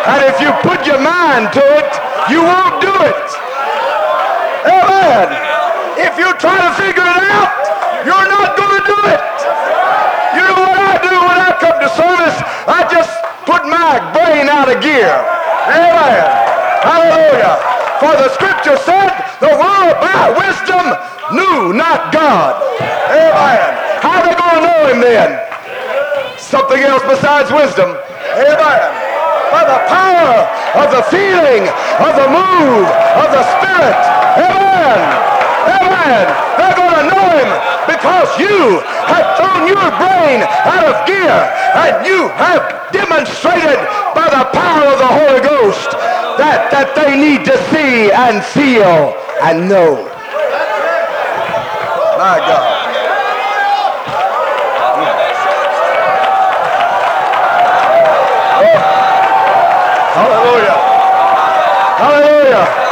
And 0.03 0.19
if 0.29 0.37
you 0.43 0.51
put 0.61 0.85
your 0.85 0.99
mind 0.99 1.53
to 1.53 1.63
it, 1.63 1.91
you 2.29 2.43
won't 2.43 2.81
do 2.81 2.91
it. 2.91 3.25
Amen. 4.67 5.31
If 5.95 6.17
you 6.19 6.27
try 6.37 6.59
to 6.59 6.71
figure 6.77 7.07
it 7.07 7.23
out, 7.33 7.53
you're 8.05 8.29
not 8.29 8.57
going 8.57 8.73
to 8.77 8.83
do 8.83 8.99
it. 9.15 9.22
I 11.43 11.51
come 11.59 11.77
to 11.83 11.89
service? 11.91 12.37
I 12.71 12.87
just 12.87 13.11
put 13.43 13.67
my 13.67 13.99
brain 14.15 14.47
out 14.47 14.71
of 14.71 14.79
gear. 14.79 15.11
Amen. 15.67 16.23
Hallelujah. 16.87 17.59
For 17.99 18.13
the 18.15 18.29
scripture 18.31 18.79
said, 18.79 19.11
the 19.43 19.51
world 19.59 19.95
by 19.99 20.31
wisdom 20.39 20.85
knew 21.35 21.75
not 21.75 22.15
God. 22.15 22.63
Amen. 23.11 23.71
How 23.99 24.19
are 24.19 24.23
they 24.23 24.35
going 24.35 24.55
to 24.55 24.63
know 24.63 24.81
him 24.87 24.99
then? 25.03 25.29
Something 26.39 26.79
else 26.79 27.03
besides 27.03 27.51
wisdom. 27.51 27.91
Amen 28.39 29.03
by 29.53 29.61
the 29.69 29.81
power 29.85 30.49
of 30.81 30.89
the 30.89 31.03
feeling, 31.13 31.69
of 32.01 32.13
the 32.17 32.25
move, 32.25 32.87
of 33.21 33.29
the 33.29 33.43
Spirit. 33.53 34.01
Amen. 34.41 35.32
Amen. 36.03 36.27
They're 36.59 36.75
going 36.75 36.99
to 36.99 37.07
know 37.15 37.27
him 37.31 37.49
because 37.87 38.27
you 38.35 38.83
have 39.07 39.39
thrown 39.39 39.67
your 39.71 39.87
brain 39.95 40.43
out 40.67 40.83
of 40.83 41.07
gear 41.07 41.31
and 41.31 42.05
you 42.05 42.27
have 42.35 42.91
demonstrated 42.91 43.79
by 44.11 44.27
the 44.27 44.43
power 44.51 44.83
of 44.91 44.99
the 44.99 45.07
Holy 45.07 45.39
Ghost 45.39 45.91
that, 46.35 46.67
that 46.71 46.91
they 46.95 47.15
need 47.15 47.45
to 47.45 47.55
see 47.71 48.11
and 48.11 48.43
feel 48.43 49.15
and 49.47 49.69
know. 49.69 50.03
My 52.19 52.37
God. 52.43 52.83
Hallelujah. 60.13 60.77
Hallelujah. 61.95 62.83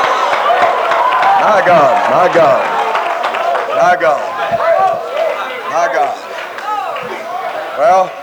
My 1.42 1.62
God, 1.66 2.12
my 2.12 2.34
God, 2.34 2.71
my 3.82 3.96
God, 4.00 4.22
my 5.72 5.88
God. 5.92 6.16
Well, 7.80 8.21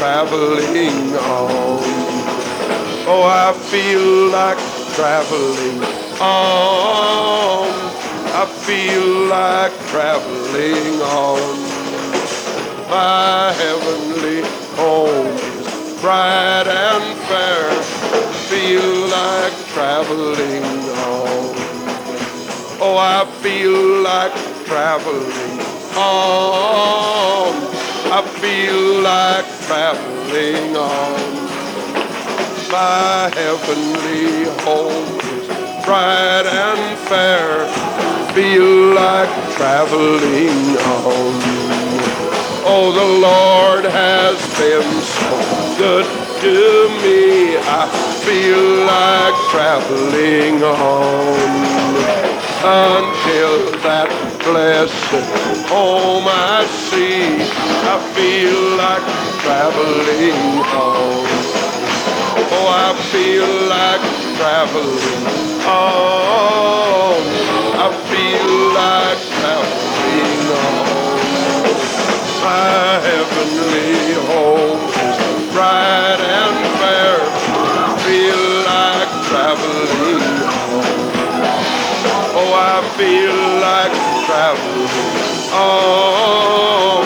traveling 0.00 1.14
on. 1.14 1.80
Oh, 3.06 3.22
I 3.28 3.52
feel 3.70 4.28
like 4.32 4.58
traveling 4.96 5.82
on. 6.20 7.68
I 8.32 8.46
feel 8.66 9.26
like 9.28 9.72
traveling 9.92 11.00
on. 11.02 11.58
My 12.88 13.52
heavenly 13.60 14.40
home 14.76 15.26
is 15.36 16.00
bright 16.00 16.66
and 16.66 17.18
fair. 17.28 17.70
Feel 18.48 18.88
like 19.08 19.54
traveling 19.74 20.64
on. 21.06 21.54
Oh, 22.82 22.96
I 22.98 23.26
feel 23.42 24.02
like 24.02 24.49
traveling 24.70 25.58
on. 25.98 27.52
I 28.16 28.22
feel 28.38 29.02
like 29.02 29.46
traveling 29.66 30.76
on 30.76 31.20
my 32.70 33.30
heavenly 33.34 34.46
home 34.62 35.18
is 35.34 35.48
bright 35.84 36.46
and 36.46 36.98
fair. 37.10 37.66
Feel 38.32 38.94
like 38.94 39.32
traveling 39.56 40.78
on. 41.02 41.34
Oh, 42.72 42.92
the 42.94 43.10
Lord 43.26 43.84
has 43.86 44.38
been 44.54 44.86
so 45.18 45.30
good 45.82 46.06
to 46.42 46.58
me. 47.02 47.58
I 47.58 47.90
feel 48.24 48.86
like 48.86 49.34
traveling 49.50 50.62
on 50.62 51.90
until 52.62 53.72
that 53.80 54.19
blessed 54.50 55.26
home 55.70 56.26
I 56.26 56.66
see. 56.88 57.22
I 57.92 57.96
feel 58.14 58.60
like 58.82 59.06
traveling 59.42 60.42
on. 60.74 61.22
Oh, 62.54 62.66
I 62.66 62.90
feel 63.12 63.50
like 63.76 64.04
traveling 64.38 65.24
on. 65.70 67.22
I 67.84 67.88
feel 68.10 68.50
like 68.80 69.22
traveling 69.38 70.46
on. 70.66 70.90
My 72.42 72.90
heavenly 73.06 74.14
home 74.30 74.82
is 75.06 75.18
bright 75.54 76.20
and 76.38 76.58
fair. 76.80 77.18
Feel 78.06 78.44
like 78.72 79.10
traveling 79.30 80.24
home. 80.50 81.10
Oh, 82.32 82.52
I 82.54 82.80
feel 82.98 83.38
like 83.68 84.19
traveling 84.50 84.88
on. 84.88 85.52
Oh, 85.52 87.04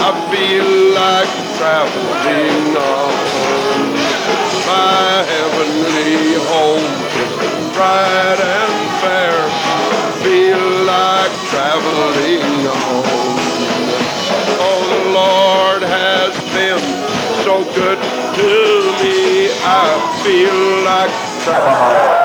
I 0.00 0.10
feel 0.30 0.70
like 0.92 1.32
traveling 1.56 2.76
on. 2.76 3.12
My 4.66 5.24
heavenly 5.32 6.34
home 6.50 6.88
bright 7.72 8.40
and 8.40 8.76
fair. 9.00 9.38
Feel 10.24 10.64
like 10.84 11.32
traveling 11.50 12.66
home. 12.68 13.36
Oh, 14.60 14.80
the 14.92 15.02
Lord 15.12 15.82
has 15.82 16.32
been 16.52 16.80
so 17.44 17.64
good 17.74 17.98
to 18.36 18.50
me. 19.00 19.48
I 19.64 19.88
feel 20.22 20.84
like 20.84 21.12
traveling. 21.44 22.24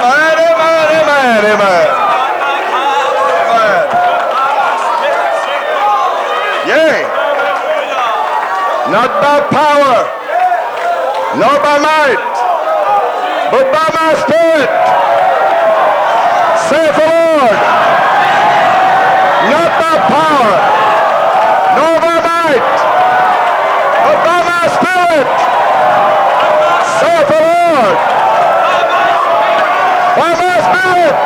Amen, 0.00 0.38
amen, 0.38 0.86
amen, 0.96 1.44
amen. 1.44 1.86
Amen. 3.50 3.84
Yea. 6.66 7.04
Not 8.90 9.22
by 9.22 9.38
power, 9.54 10.02
nor 11.38 11.56
by 11.62 11.78
might, 11.78 12.18
but 13.52 13.70
by 13.70 13.86
my 13.94 14.10
spirit, 14.18 14.70
saith 16.66 16.96
the 16.98 17.06
Lord. 17.06 17.58
Not 19.46 19.70
by 19.78 19.94
power, 20.10 20.54
nor 21.78 21.94
by 22.02 22.18
might, 22.18 22.66
but 24.02 24.18
by 24.26 24.38
my 24.50 24.64
spirit, 24.74 25.28
saith 26.98 27.28
the 27.30 27.40
Lord. 27.46 27.96
By 30.18 30.30
my 30.34 30.56
spirit. 30.66 31.16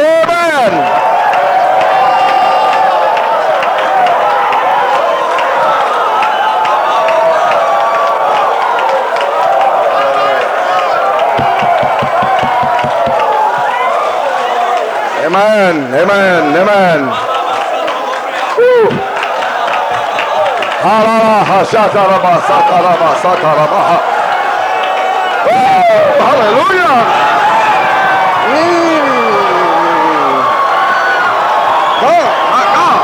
Amen. 0.00 0.99
Amen. 15.30 15.94
Amen. 15.94 16.42
Amen. 16.58 17.00
Hallelujah. 26.18 26.96
Mm. 28.50 28.90
God, 32.02 32.30
my 32.50 32.64
God. 32.74 33.00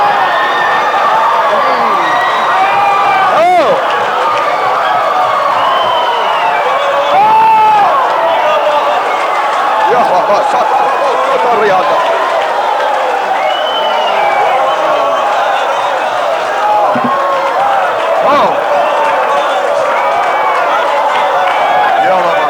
Mm. 1.55 2.03
Oh. 3.39 3.71
Yahweh, 9.93 10.43
saka-la-ba, 10.51 11.11
saka-rianda. 11.31 11.97
Oh. 18.29 18.51
Yahweh, 22.07 22.47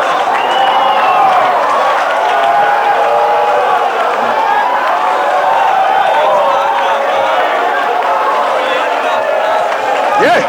Yeah. 10.23 10.41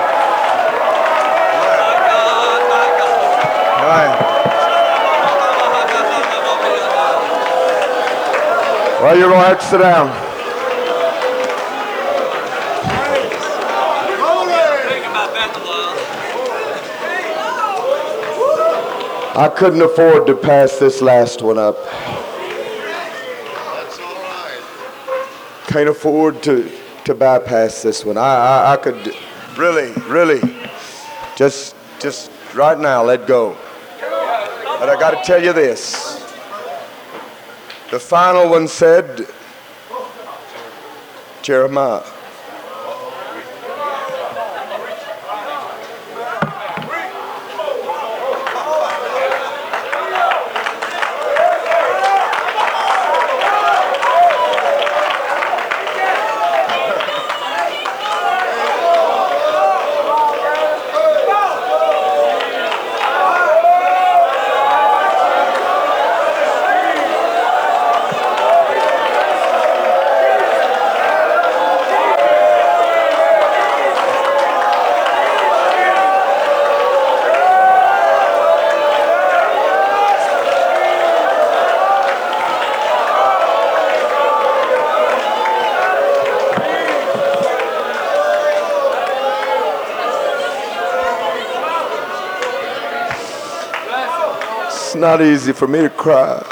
Right. 3.88 4.20
Well, 9.02 9.18
you're 9.18 9.30
going 9.30 9.42
to 9.42 9.48
have 9.48 9.60
to 9.60 9.66
sit 9.66 9.78
down. 9.78 10.10
I 19.38 19.48
couldn't 19.56 19.82
afford 19.82 20.28
to 20.28 20.36
pass 20.36 20.80
this 20.80 21.02
last 21.02 21.42
one 21.42 21.58
up. 21.58 21.78
Can't 25.68 25.88
afford 25.88 26.44
to, 26.44 26.70
to 27.06 27.16
bypass 27.16 27.84
this 27.84 28.04
one. 28.04 28.18
I, 28.18 28.22
I, 28.22 28.74
I 28.74 28.78
could 28.78 29.16
really, 29.58 29.94
really 30.10 30.42
just, 31.38 31.74
just 32.02 32.30
right 32.54 32.78
now 32.78 33.02
let 33.02 33.28
go. 33.28 33.56
But 34.80 34.90
I 34.90 35.00
got 35.00 35.12
to 35.12 35.22
tell 35.24 35.44
you 35.44 35.54
this. 35.54 36.24
The 37.90 38.00
final 38.00 38.48
one 38.48 38.68
said, 38.68 39.28
Jeremiah. 41.42 42.04
It's 94.88 94.96
not 95.18 95.26
easy 95.26 95.52
for 95.52 95.68
me 95.68 95.80
to 95.80 95.90
cry. 95.90 96.46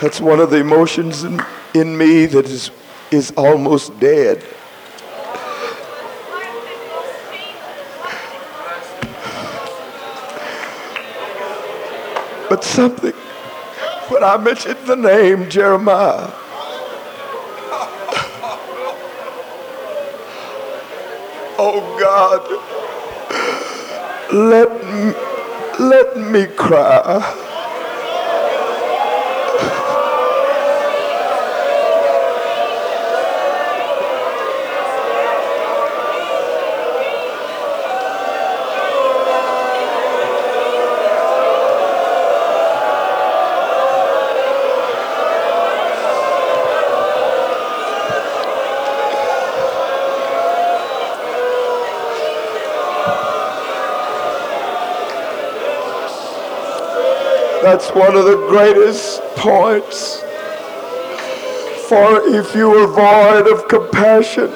That's 0.00 0.20
one 0.20 0.38
of 0.38 0.50
the 0.50 0.58
emotions 0.58 1.24
in, 1.24 1.42
in 1.74 1.98
me 1.98 2.26
that 2.26 2.46
is, 2.46 2.70
is 3.10 3.32
almost 3.36 3.98
dead. 3.98 4.44
But 12.48 12.62
something, 12.62 13.10
when 14.08 14.22
I 14.22 14.36
mentioned 14.36 14.86
the 14.86 14.94
name 14.94 15.50
Jeremiah, 15.50 16.30
oh 21.58 21.96
God, 21.98 22.81
let 24.32 24.70
me, 24.86 25.12
let 25.78 26.16
me 26.16 26.46
cry. 26.56 27.48
That's 57.72 57.88
one 57.94 58.14
of 58.16 58.26
the 58.26 58.36
greatest 58.50 59.22
points. 59.34 60.20
For 61.88 62.20
if 62.36 62.54
you 62.54 62.70
are 62.70 62.86
void 62.86 63.50
of 63.50 63.66
compassion, 63.66 64.50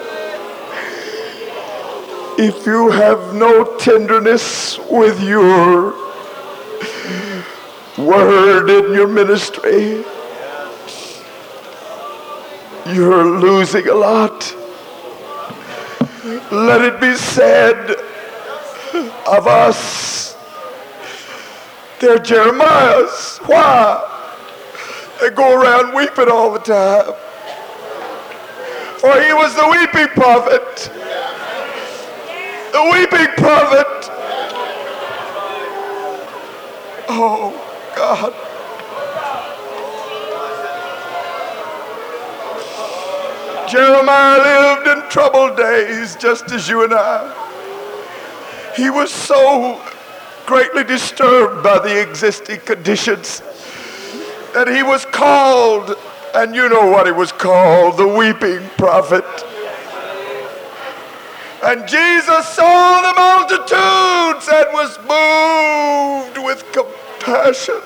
if 2.38 2.66
you 2.66 2.90
have 2.90 3.34
no 3.34 3.74
tenderness 3.78 4.78
with 4.90 5.18
your 5.22 5.92
word 7.96 8.68
in 8.68 8.92
your 8.92 9.08
ministry, 9.08 10.04
you're 12.94 13.24
losing 13.24 13.88
a 13.88 13.94
lot. 13.94 14.54
Let 16.52 16.82
it 16.82 17.00
be 17.00 17.14
said 17.14 17.92
of 19.26 19.46
us, 19.46 20.05
they're 22.00 22.18
Jeremiah's. 22.18 23.38
Why? 23.46 24.12
They 25.20 25.30
go 25.30 25.60
around 25.60 25.94
weeping 25.94 26.28
all 26.28 26.52
the 26.52 26.58
time. 26.58 27.14
For 28.98 29.12
he 29.22 29.32
was 29.32 29.54
the 29.54 29.66
weeping 29.70 30.08
prophet. 30.14 30.90
The 32.72 32.82
weeping 32.92 33.34
prophet. 33.36 34.10
Oh, 37.08 37.52
God. 37.96 38.34
Jeremiah 43.70 44.38
lived 44.38 44.86
in 44.86 45.10
troubled 45.10 45.56
days 45.56 46.14
just 46.16 46.52
as 46.52 46.68
you 46.68 46.84
and 46.84 46.92
I. 46.94 47.32
He 48.76 48.90
was 48.90 49.10
so 49.10 49.80
greatly 50.46 50.84
disturbed 50.84 51.62
by 51.62 51.78
the 51.80 52.00
existing 52.00 52.60
conditions 52.60 53.42
that 54.54 54.68
he 54.68 54.82
was 54.82 55.04
called, 55.04 55.96
and 56.34 56.54
you 56.54 56.68
know 56.68 56.88
what 56.88 57.06
he 57.06 57.12
was 57.12 57.32
called, 57.32 57.96
the 57.98 58.06
weeping 58.06 58.66
prophet. 58.78 59.24
And 61.62 61.86
Jesus 61.88 62.48
saw 62.48 63.02
the 63.02 63.12
multitudes 63.20 64.48
and 64.48 64.72
was 64.72 64.96
moved 65.02 66.38
with 66.46 66.64
compassion. 66.72 67.82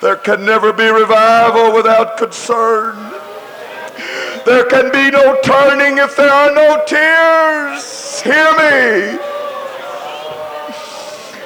There 0.00 0.16
can 0.16 0.44
never 0.44 0.72
be 0.72 0.88
revival 0.88 1.74
without 1.74 2.16
concern. 2.16 2.96
There 4.46 4.64
can 4.64 4.90
be 4.92 5.10
no 5.10 5.38
turning 5.42 5.98
if 5.98 6.16
there 6.16 6.30
are 6.30 6.54
no 6.54 6.84
tears. 6.86 8.20
Hear 8.22 8.52
me. 8.56 9.31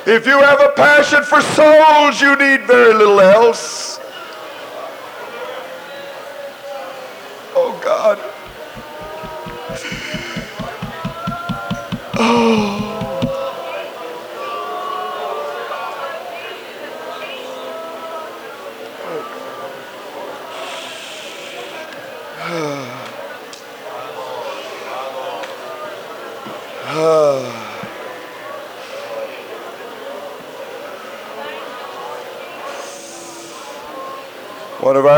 If 0.06 0.24
you 0.24 0.40
have 0.40 0.60
a 0.60 0.68
passion 0.68 1.24
for 1.24 1.40
souls, 1.40 2.20
you 2.20 2.36
need 2.36 2.64
very 2.64 2.94
little 2.94 3.20
else. 3.20 3.98
Oh, 7.56 7.76
God. 7.82 8.20
Oh. 12.18 12.75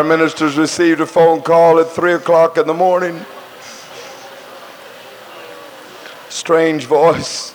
Ministers 0.08 0.56
received 0.56 1.00
a 1.00 1.06
phone 1.06 1.42
call 1.42 1.78
at 1.78 1.88
3 1.88 2.14
o'clock 2.14 2.56
in 2.56 2.66
the 2.66 2.74
morning. 2.74 3.20
Strange 6.28 6.86
voice. 6.86 7.54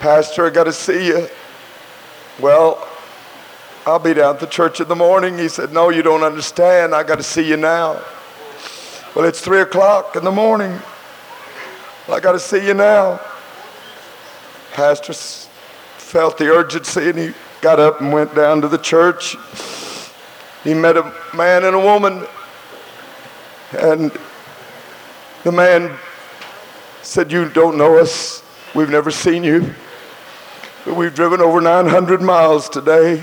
Pastor, 0.00 0.46
I 0.46 0.50
got 0.50 0.64
to 0.64 0.72
see 0.72 1.08
you. 1.08 1.28
Well, 2.40 2.88
I'll 3.86 3.98
be 3.98 4.14
down 4.14 4.34
at 4.34 4.40
the 4.40 4.46
church 4.46 4.80
in 4.80 4.88
the 4.88 4.96
morning. 4.96 5.38
He 5.38 5.48
said, 5.48 5.72
No, 5.72 5.90
you 5.90 6.02
don't 6.02 6.22
understand. 6.22 6.94
I 6.94 7.02
got 7.02 7.16
to 7.16 7.22
see 7.22 7.48
you 7.48 7.56
now. 7.56 8.02
Well, 9.14 9.24
it's 9.24 9.40
3 9.40 9.60
o'clock 9.60 10.16
in 10.16 10.24
the 10.24 10.30
morning. 10.30 10.80
I 12.08 12.18
got 12.20 12.32
to 12.32 12.40
see 12.40 12.66
you 12.66 12.74
now. 12.74 13.20
Pastor 14.72 15.12
felt 15.12 16.38
the 16.38 16.48
urgency 16.48 17.10
and 17.10 17.18
he 17.18 17.34
got 17.60 17.78
up 17.78 18.00
and 18.00 18.12
went 18.12 18.34
down 18.34 18.60
to 18.62 18.68
the 18.68 18.78
church. 18.78 19.36
He 20.64 20.74
met 20.74 20.96
a 20.96 21.12
man 21.34 21.64
and 21.64 21.74
a 21.74 21.80
woman, 21.80 22.24
and 23.72 24.12
the 25.42 25.52
man 25.52 25.98
said, 27.02 27.32
You 27.32 27.48
don't 27.48 27.76
know 27.76 27.98
us. 27.98 28.42
We've 28.74 28.90
never 28.90 29.10
seen 29.10 29.42
you. 29.44 29.74
But 30.84 30.94
we've 30.94 31.14
driven 31.14 31.40
over 31.40 31.60
900 31.60 32.22
miles 32.22 32.68
today 32.68 33.22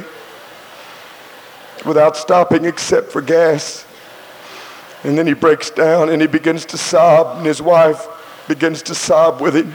without 1.86 2.18
stopping 2.18 2.66
except 2.66 3.12
for 3.12 3.22
gas. 3.22 3.86
And 5.04 5.18
then 5.18 5.28
he 5.28 5.34
breaks 5.34 5.70
down 5.70 6.10
and 6.10 6.22
he 6.22 6.28
begins 6.28 6.66
to 6.66 6.78
sob, 6.78 7.38
and 7.38 7.46
his 7.46 7.62
wife 7.62 8.06
begins 8.48 8.82
to 8.84 8.96
sob 8.96 9.40
with 9.40 9.56
him. 9.56 9.74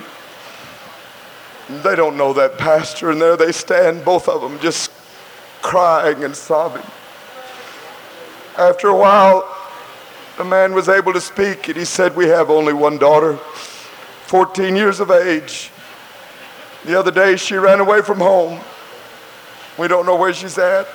They 1.82 1.96
don't 1.96 2.18
know 2.18 2.34
that 2.34 2.58
pastor, 2.58 3.10
and 3.10 3.20
there 3.20 3.38
they 3.38 3.52
stand, 3.52 4.04
both 4.04 4.28
of 4.28 4.42
them 4.42 4.60
just 4.60 4.90
crying 5.62 6.24
and 6.24 6.36
sobbing. 6.36 6.84
After 8.56 8.86
a 8.86 8.96
while, 8.96 9.52
the 10.36 10.44
man 10.44 10.74
was 10.74 10.88
able 10.88 11.12
to 11.12 11.20
speak, 11.20 11.66
and 11.66 11.76
he 11.76 11.84
said, 11.84 12.14
We 12.14 12.26
have 12.26 12.50
only 12.50 12.72
one 12.72 12.98
daughter, 12.98 13.36
14 14.26 14.76
years 14.76 15.00
of 15.00 15.10
age. 15.10 15.72
The 16.84 16.96
other 16.96 17.10
day, 17.10 17.36
she 17.36 17.56
ran 17.56 17.80
away 17.80 18.02
from 18.02 18.18
home. 18.18 18.60
We 19.76 19.88
don't 19.88 20.06
know 20.06 20.14
where 20.14 20.32
she's 20.32 20.56
at. 20.56 20.86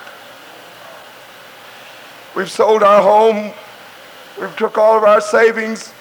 We've 2.34 2.50
sold 2.50 2.82
our 2.82 3.02
home. 3.02 3.54
We've 4.40 4.56
took 4.56 4.78
all 4.78 4.98
of 4.98 5.04
our 5.04 5.20
savings. 5.20 5.92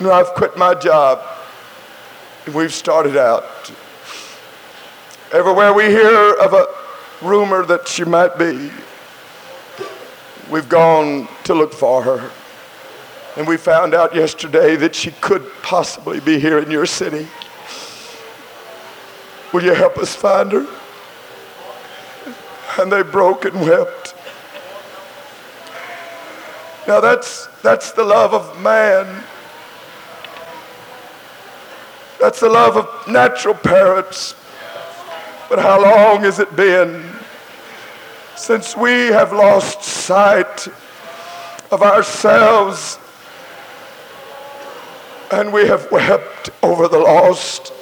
I've 0.00 0.28
quit 0.34 0.56
my 0.56 0.74
job. 0.74 1.20
We've 2.54 2.72
started 2.72 3.16
out. 3.16 3.72
Everywhere 5.32 5.72
we 5.72 5.86
hear 5.86 6.34
of 6.34 6.52
a 6.52 6.77
rumor 7.22 7.64
that 7.64 7.88
she 7.88 8.04
might 8.04 8.38
be, 8.38 8.70
we've 10.50 10.68
gone 10.68 11.28
to 11.44 11.54
look 11.54 11.72
for 11.72 12.02
her. 12.02 12.30
And 13.36 13.46
we 13.46 13.56
found 13.56 13.94
out 13.94 14.14
yesterday 14.14 14.76
that 14.76 14.94
she 14.94 15.12
could 15.12 15.48
possibly 15.62 16.20
be 16.20 16.40
here 16.40 16.58
in 16.58 16.70
your 16.70 16.86
city. 16.86 17.28
Will 19.52 19.62
you 19.62 19.74
help 19.74 19.96
us 19.98 20.14
find 20.14 20.52
her? 20.52 20.66
And 22.80 22.92
they 22.92 23.02
broke 23.02 23.44
and 23.44 23.60
wept. 23.60 24.14
Now 26.86 27.00
that's, 27.00 27.46
that's 27.62 27.92
the 27.92 28.04
love 28.04 28.34
of 28.34 28.60
man. 28.60 29.24
That's 32.20 32.40
the 32.40 32.48
love 32.48 32.76
of 32.76 33.08
natural 33.08 33.54
parents. 33.54 34.34
But 35.48 35.60
how 35.60 35.80
long 35.80 36.20
has 36.22 36.38
it 36.38 36.54
been 36.56 37.07
since 38.38 38.76
we 38.76 39.08
have 39.08 39.32
lost 39.32 39.82
sight 39.82 40.68
of 41.72 41.82
ourselves 41.82 42.98
and 45.32 45.52
we 45.52 45.66
have 45.66 45.90
wept 45.90 46.50
over 46.62 46.86
the 46.86 46.98
lost? 46.98 47.72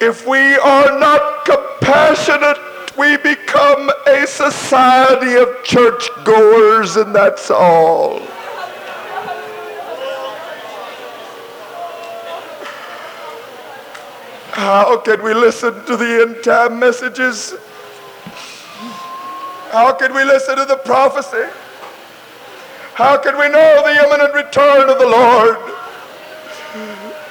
If 0.00 0.26
we 0.26 0.56
are 0.56 0.98
not 0.98 1.44
compassionate, 1.44 2.56
we 2.96 3.18
become 3.18 3.90
a 4.06 4.26
society 4.26 5.34
of 5.34 5.62
churchgoers, 5.62 6.96
and 6.96 7.14
that's 7.14 7.50
all. 7.50 8.20
How 14.52 14.98
can 14.98 15.22
we 15.22 15.32
listen 15.32 15.72
to 15.86 15.96
the 15.96 16.22
end 16.22 16.42
time 16.42 16.78
messages? 16.78 17.54
How 19.70 19.92
can 19.92 20.12
we 20.12 20.24
listen 20.24 20.56
to 20.56 20.64
the 20.64 20.78
prophecy? 20.78 21.48
How 22.94 23.16
can 23.16 23.38
we 23.38 23.48
know 23.48 23.82
the 23.84 24.04
imminent 24.04 24.34
return 24.34 24.90
of 24.90 24.98
the 24.98 25.06
Lord 25.06 25.56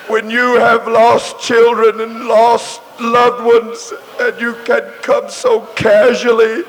when 0.10 0.30
you 0.30 0.56
have 0.56 0.88
lost 0.88 1.40
children 1.42 2.00
and 2.00 2.26
lost 2.26 2.82
loved 3.00 3.44
ones 3.44 3.94
and 4.22 4.40
you 4.40 4.56
can 4.64 4.82
come 5.02 5.30
so 5.30 5.62
casually 5.76 6.64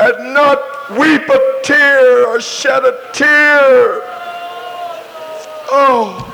and 0.00 0.34
not 0.34 0.90
weep 0.90 1.26
a 1.28 1.60
tear 1.64 2.26
or 2.26 2.40
shed 2.40 2.84
a 2.84 3.10
tear? 3.14 4.02
Oh. 5.72 6.32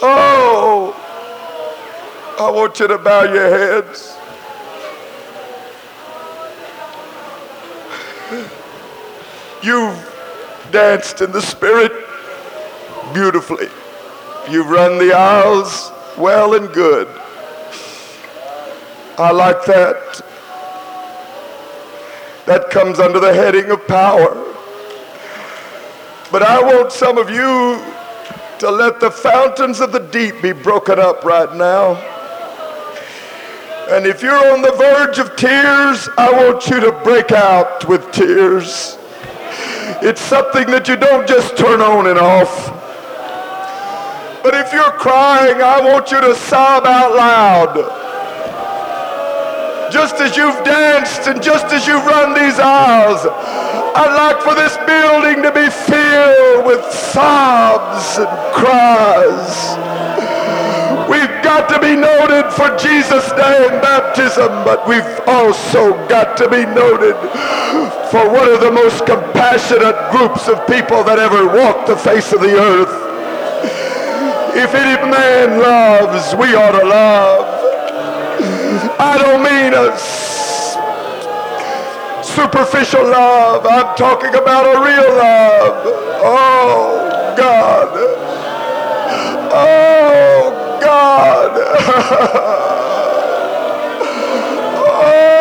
Oh, 0.00 0.37
I 2.40 2.50
want 2.52 2.78
you 2.78 2.86
to 2.86 2.98
bow 2.98 3.24
your 3.24 3.50
heads. 3.50 4.16
You've 9.60 10.70
danced 10.70 11.20
in 11.20 11.32
the 11.32 11.42
Spirit 11.42 11.90
beautifully. 13.12 13.66
You've 14.48 14.70
run 14.70 14.98
the 14.98 15.12
aisles 15.12 15.90
well 16.16 16.54
and 16.54 16.72
good. 16.72 17.08
I 19.18 19.32
like 19.32 19.64
that. 19.64 20.24
That 22.46 22.70
comes 22.70 23.00
under 23.00 23.18
the 23.18 23.34
heading 23.34 23.72
of 23.72 23.84
power. 23.88 24.44
But 26.30 26.42
I 26.42 26.62
want 26.62 26.92
some 26.92 27.18
of 27.18 27.30
you 27.30 27.82
to 28.60 28.70
let 28.70 29.00
the 29.00 29.10
fountains 29.10 29.80
of 29.80 29.90
the 29.90 29.98
deep 29.98 30.40
be 30.40 30.52
broken 30.52 31.00
up 31.00 31.24
right 31.24 31.52
now. 31.56 32.16
And 33.90 34.06
if 34.06 34.22
you're 34.22 34.52
on 34.52 34.62
the 34.62 34.72
verge 34.72 35.18
of 35.18 35.34
tears, 35.36 36.08
I 36.18 36.30
want 36.30 36.68
you 36.68 36.78
to 36.80 36.92
break 37.02 37.32
out 37.32 37.88
with 37.88 38.10
tears. 38.12 38.98
It's 40.02 40.20
something 40.20 40.66
that 40.66 40.88
you 40.88 40.96
don't 40.96 41.26
just 41.26 41.56
turn 41.56 41.80
on 41.80 42.06
and 42.06 42.18
off. 42.18 42.68
But 44.42 44.54
if 44.54 44.72
you're 44.72 44.92
crying, 44.92 45.62
I 45.62 45.80
want 45.80 46.10
you 46.10 46.20
to 46.20 46.34
sob 46.34 46.84
out 46.86 47.16
loud 47.16 48.08
just 49.90 50.16
as 50.16 50.36
you've 50.36 50.62
danced 50.64 51.28
and 51.28 51.42
just 51.42 51.66
as 51.66 51.86
you've 51.86 52.04
run 52.04 52.34
these 52.34 52.58
aisles, 52.58 53.20
I'd 53.24 54.14
like 54.14 54.42
for 54.42 54.54
this 54.54 54.76
building 54.84 55.42
to 55.42 55.52
be 55.52 55.68
filled 55.70 56.66
with 56.66 56.84
sobs 56.92 58.18
and 58.18 58.28
cries. 58.54 60.27
Got 61.58 61.74
to 61.74 61.80
be 61.80 61.96
noted 61.96 62.52
for 62.52 62.70
Jesus' 62.78 63.28
name 63.30 63.82
baptism, 63.82 64.46
but 64.62 64.86
we've 64.86 65.02
also 65.26 65.90
got 66.06 66.36
to 66.36 66.48
be 66.48 66.64
noted 66.64 67.16
for 68.12 68.30
one 68.30 68.48
of 68.48 68.60
the 68.60 68.70
most 68.70 69.04
compassionate 69.04 69.98
groups 70.12 70.46
of 70.46 70.64
people 70.68 71.02
that 71.02 71.18
ever 71.18 71.48
walked 71.48 71.88
the 71.88 71.96
face 71.96 72.32
of 72.32 72.40
the 72.42 72.54
earth. 72.54 72.94
If 74.54 74.72
any 74.72 75.10
man 75.10 75.58
loves, 75.58 76.32
we 76.36 76.54
ought 76.54 76.78
to 76.78 76.86
love. 76.86 77.44
I 79.00 79.18
don't 79.18 79.42
mean 79.42 79.74
a 79.74 79.98
superficial 82.22 83.02
love. 83.02 83.66
I'm 83.66 83.96
talking 83.96 84.32
about 84.36 84.64
a 84.64 84.78
real 84.78 85.10
love. 85.18 85.82
Oh, 86.22 87.34
God. 87.36 87.88
Oh, 89.50 90.67
God. 90.80 91.54
will 91.54 91.64
oh. 94.90 95.37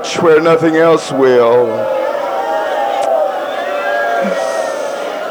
Touch 0.00 0.22
where 0.22 0.40
nothing 0.40 0.76
else 0.76 1.12
will. 1.12 1.68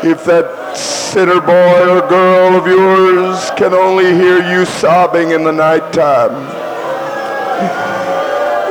If 0.03 0.23
that 0.25 0.77
sinner 0.77 1.41
boy 1.41 1.97
or 1.97 2.07
girl 2.07 2.55
of 2.55 2.67
yours 2.67 3.49
can 3.57 3.73
only 3.73 4.05
hear 4.05 4.39
you 4.51 4.65
sobbing 4.65 5.31
in 5.31 5.43
the 5.43 5.51
nighttime, 5.51 6.35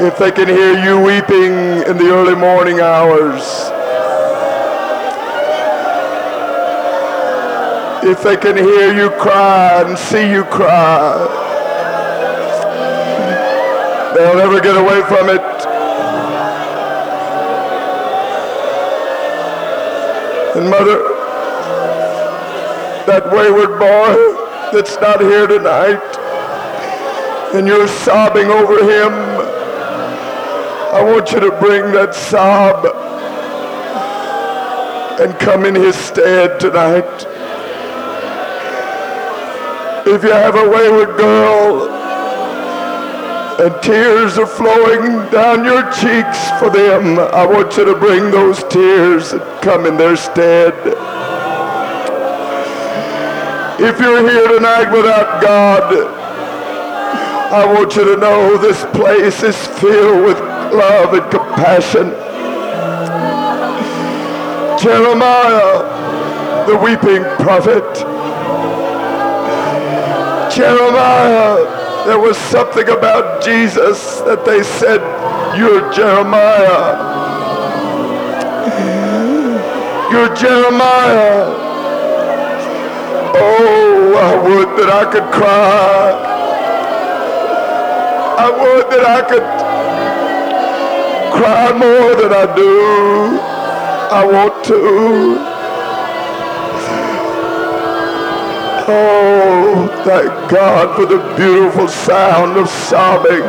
if 0.05 0.17
they 0.19 0.31
can 0.31 0.49
hear 0.49 0.79
you 0.85 1.01
weeping 1.01 1.83
in 1.89 1.99
the 1.99 2.11
early 2.13 2.35
morning 2.35 2.81
hours, 2.81 3.43
if 8.05 8.23
they 8.23 8.37
can 8.37 8.57
hear 8.57 8.95
you 8.95 9.11
cry 9.11 9.83
and 9.87 9.99
see 9.99 10.31
you 10.31 10.45
cry, 10.45 11.47
They'll 14.19 14.35
never 14.35 14.61
get 14.61 14.77
away 14.77 15.01
from 15.03 15.29
it. 15.29 15.58
And 20.59 20.71
mother, 20.71 20.99
that 23.07 23.31
wayward 23.31 23.79
boy 23.79 24.73
that's 24.73 25.01
not 25.01 25.21
here 25.21 25.47
tonight, 25.47 26.03
and 27.55 27.65
you're 27.69 27.87
sobbing 27.87 28.49
over 28.49 28.83
him, 28.83 29.13
I 30.95 31.01
want 31.05 31.31
you 31.31 31.39
to 31.39 31.53
bring 31.61 31.93
that 31.93 32.13
sob 32.13 32.87
and 35.21 35.39
come 35.39 35.65
in 35.65 35.77
his 35.77 35.95
stead 35.95 36.59
tonight. 36.59 37.05
If 40.09 40.25
you 40.25 40.33
have 40.33 40.57
a 40.57 40.69
wayward 40.69 41.17
girl, 41.17 41.98
and 43.59 43.83
tears 43.83 44.39
are 44.39 44.47
flowing 44.47 45.29
down 45.33 45.65
your 45.65 45.83
cheeks 45.91 46.51
for 46.61 46.71
them, 46.71 47.19
I 47.19 47.45
want 47.45 47.77
you 47.77 47.85
to 47.87 47.95
bring 47.97 48.31
those 48.31 48.63
tears 48.65 49.33
and 49.33 49.43
come 49.63 49.85
in 49.85 49.97
their 49.97 50.17
stead. 50.17 50.75
If 53.81 53.99
you're 54.01 54.29
here 54.29 54.49
tonight 54.49 54.93
without 54.93 55.43
God, 55.43 55.93
I 57.53 57.65
want 57.73 57.97
you 57.97 58.05
to 58.05 58.17
know 58.17 58.59
this 58.59 58.85
place 58.97 59.43
is 59.43 59.57
filled 59.81 60.25
with 60.25 60.39
love 60.39 61.15
and 61.15 61.31
compassion. 61.31 62.11
Jeremiah, 64.79 66.67
the 66.67 66.77
weeping 66.77 67.25
prophet. 67.45 68.05
Jeremiah, 70.55 71.78
there 72.09 72.19
was 72.19 72.39
something 72.39 72.89
about 72.89 73.45
Jesus 73.45 74.21
that 74.23 74.47
they 74.47 74.63
said, 74.63 75.01
you're 75.59 75.93
Jeremiah. 75.93 76.97
You're 80.11 80.35
Jeremiah. 80.35 81.45
Oh, 83.37 84.15
I 84.17 84.37
would 84.43 84.69
that 84.79 84.89
I 84.89 85.05
could 85.13 85.31
cry. 85.35 86.09
I 88.39 88.51
would 88.59 88.91
that 88.91 89.05
I 89.05 89.21
could 89.29 89.49
cry 91.37 91.73
more 91.77 92.15
than 92.23 92.33
I 92.33 92.47
do. 92.57 93.39
I 94.11 94.25
want 94.25 94.65
to. 94.65 95.58
Thank 100.05 100.51
God 100.51 100.97
for 100.97 101.07
the 101.07 101.19
beautiful 101.37 101.89
sound 101.89 102.57
of 102.57 102.69
sobbing. 102.69 103.43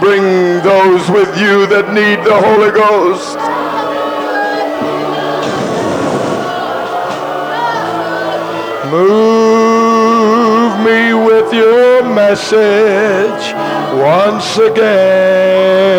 Bring 0.00 0.62
those 0.62 1.10
with 1.10 1.36
you 1.40 1.66
that 1.66 1.92
need 1.92 2.22
the 2.24 2.40
Holy 2.46 2.70
Ghost. 2.70 3.38
Move 8.90 10.78
me 10.84 11.12
with 11.12 11.52
your 11.52 12.04
message 12.04 13.54
once 14.00 14.58
again. 14.58 15.96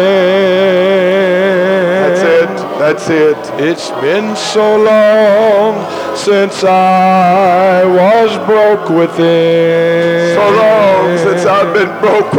That's 2.88 3.10
it. 3.10 3.38
It's 3.60 3.92
been 4.00 4.34
so 4.34 4.78
long 4.82 6.16
since 6.16 6.64
I 6.64 7.84
was 7.84 8.32
broke 8.48 8.88
within. 8.88 10.34
So 10.34 10.50
long 10.56 11.18
since 11.18 11.46
I've 11.46 11.74
been 11.74 11.92
broke 12.00 12.32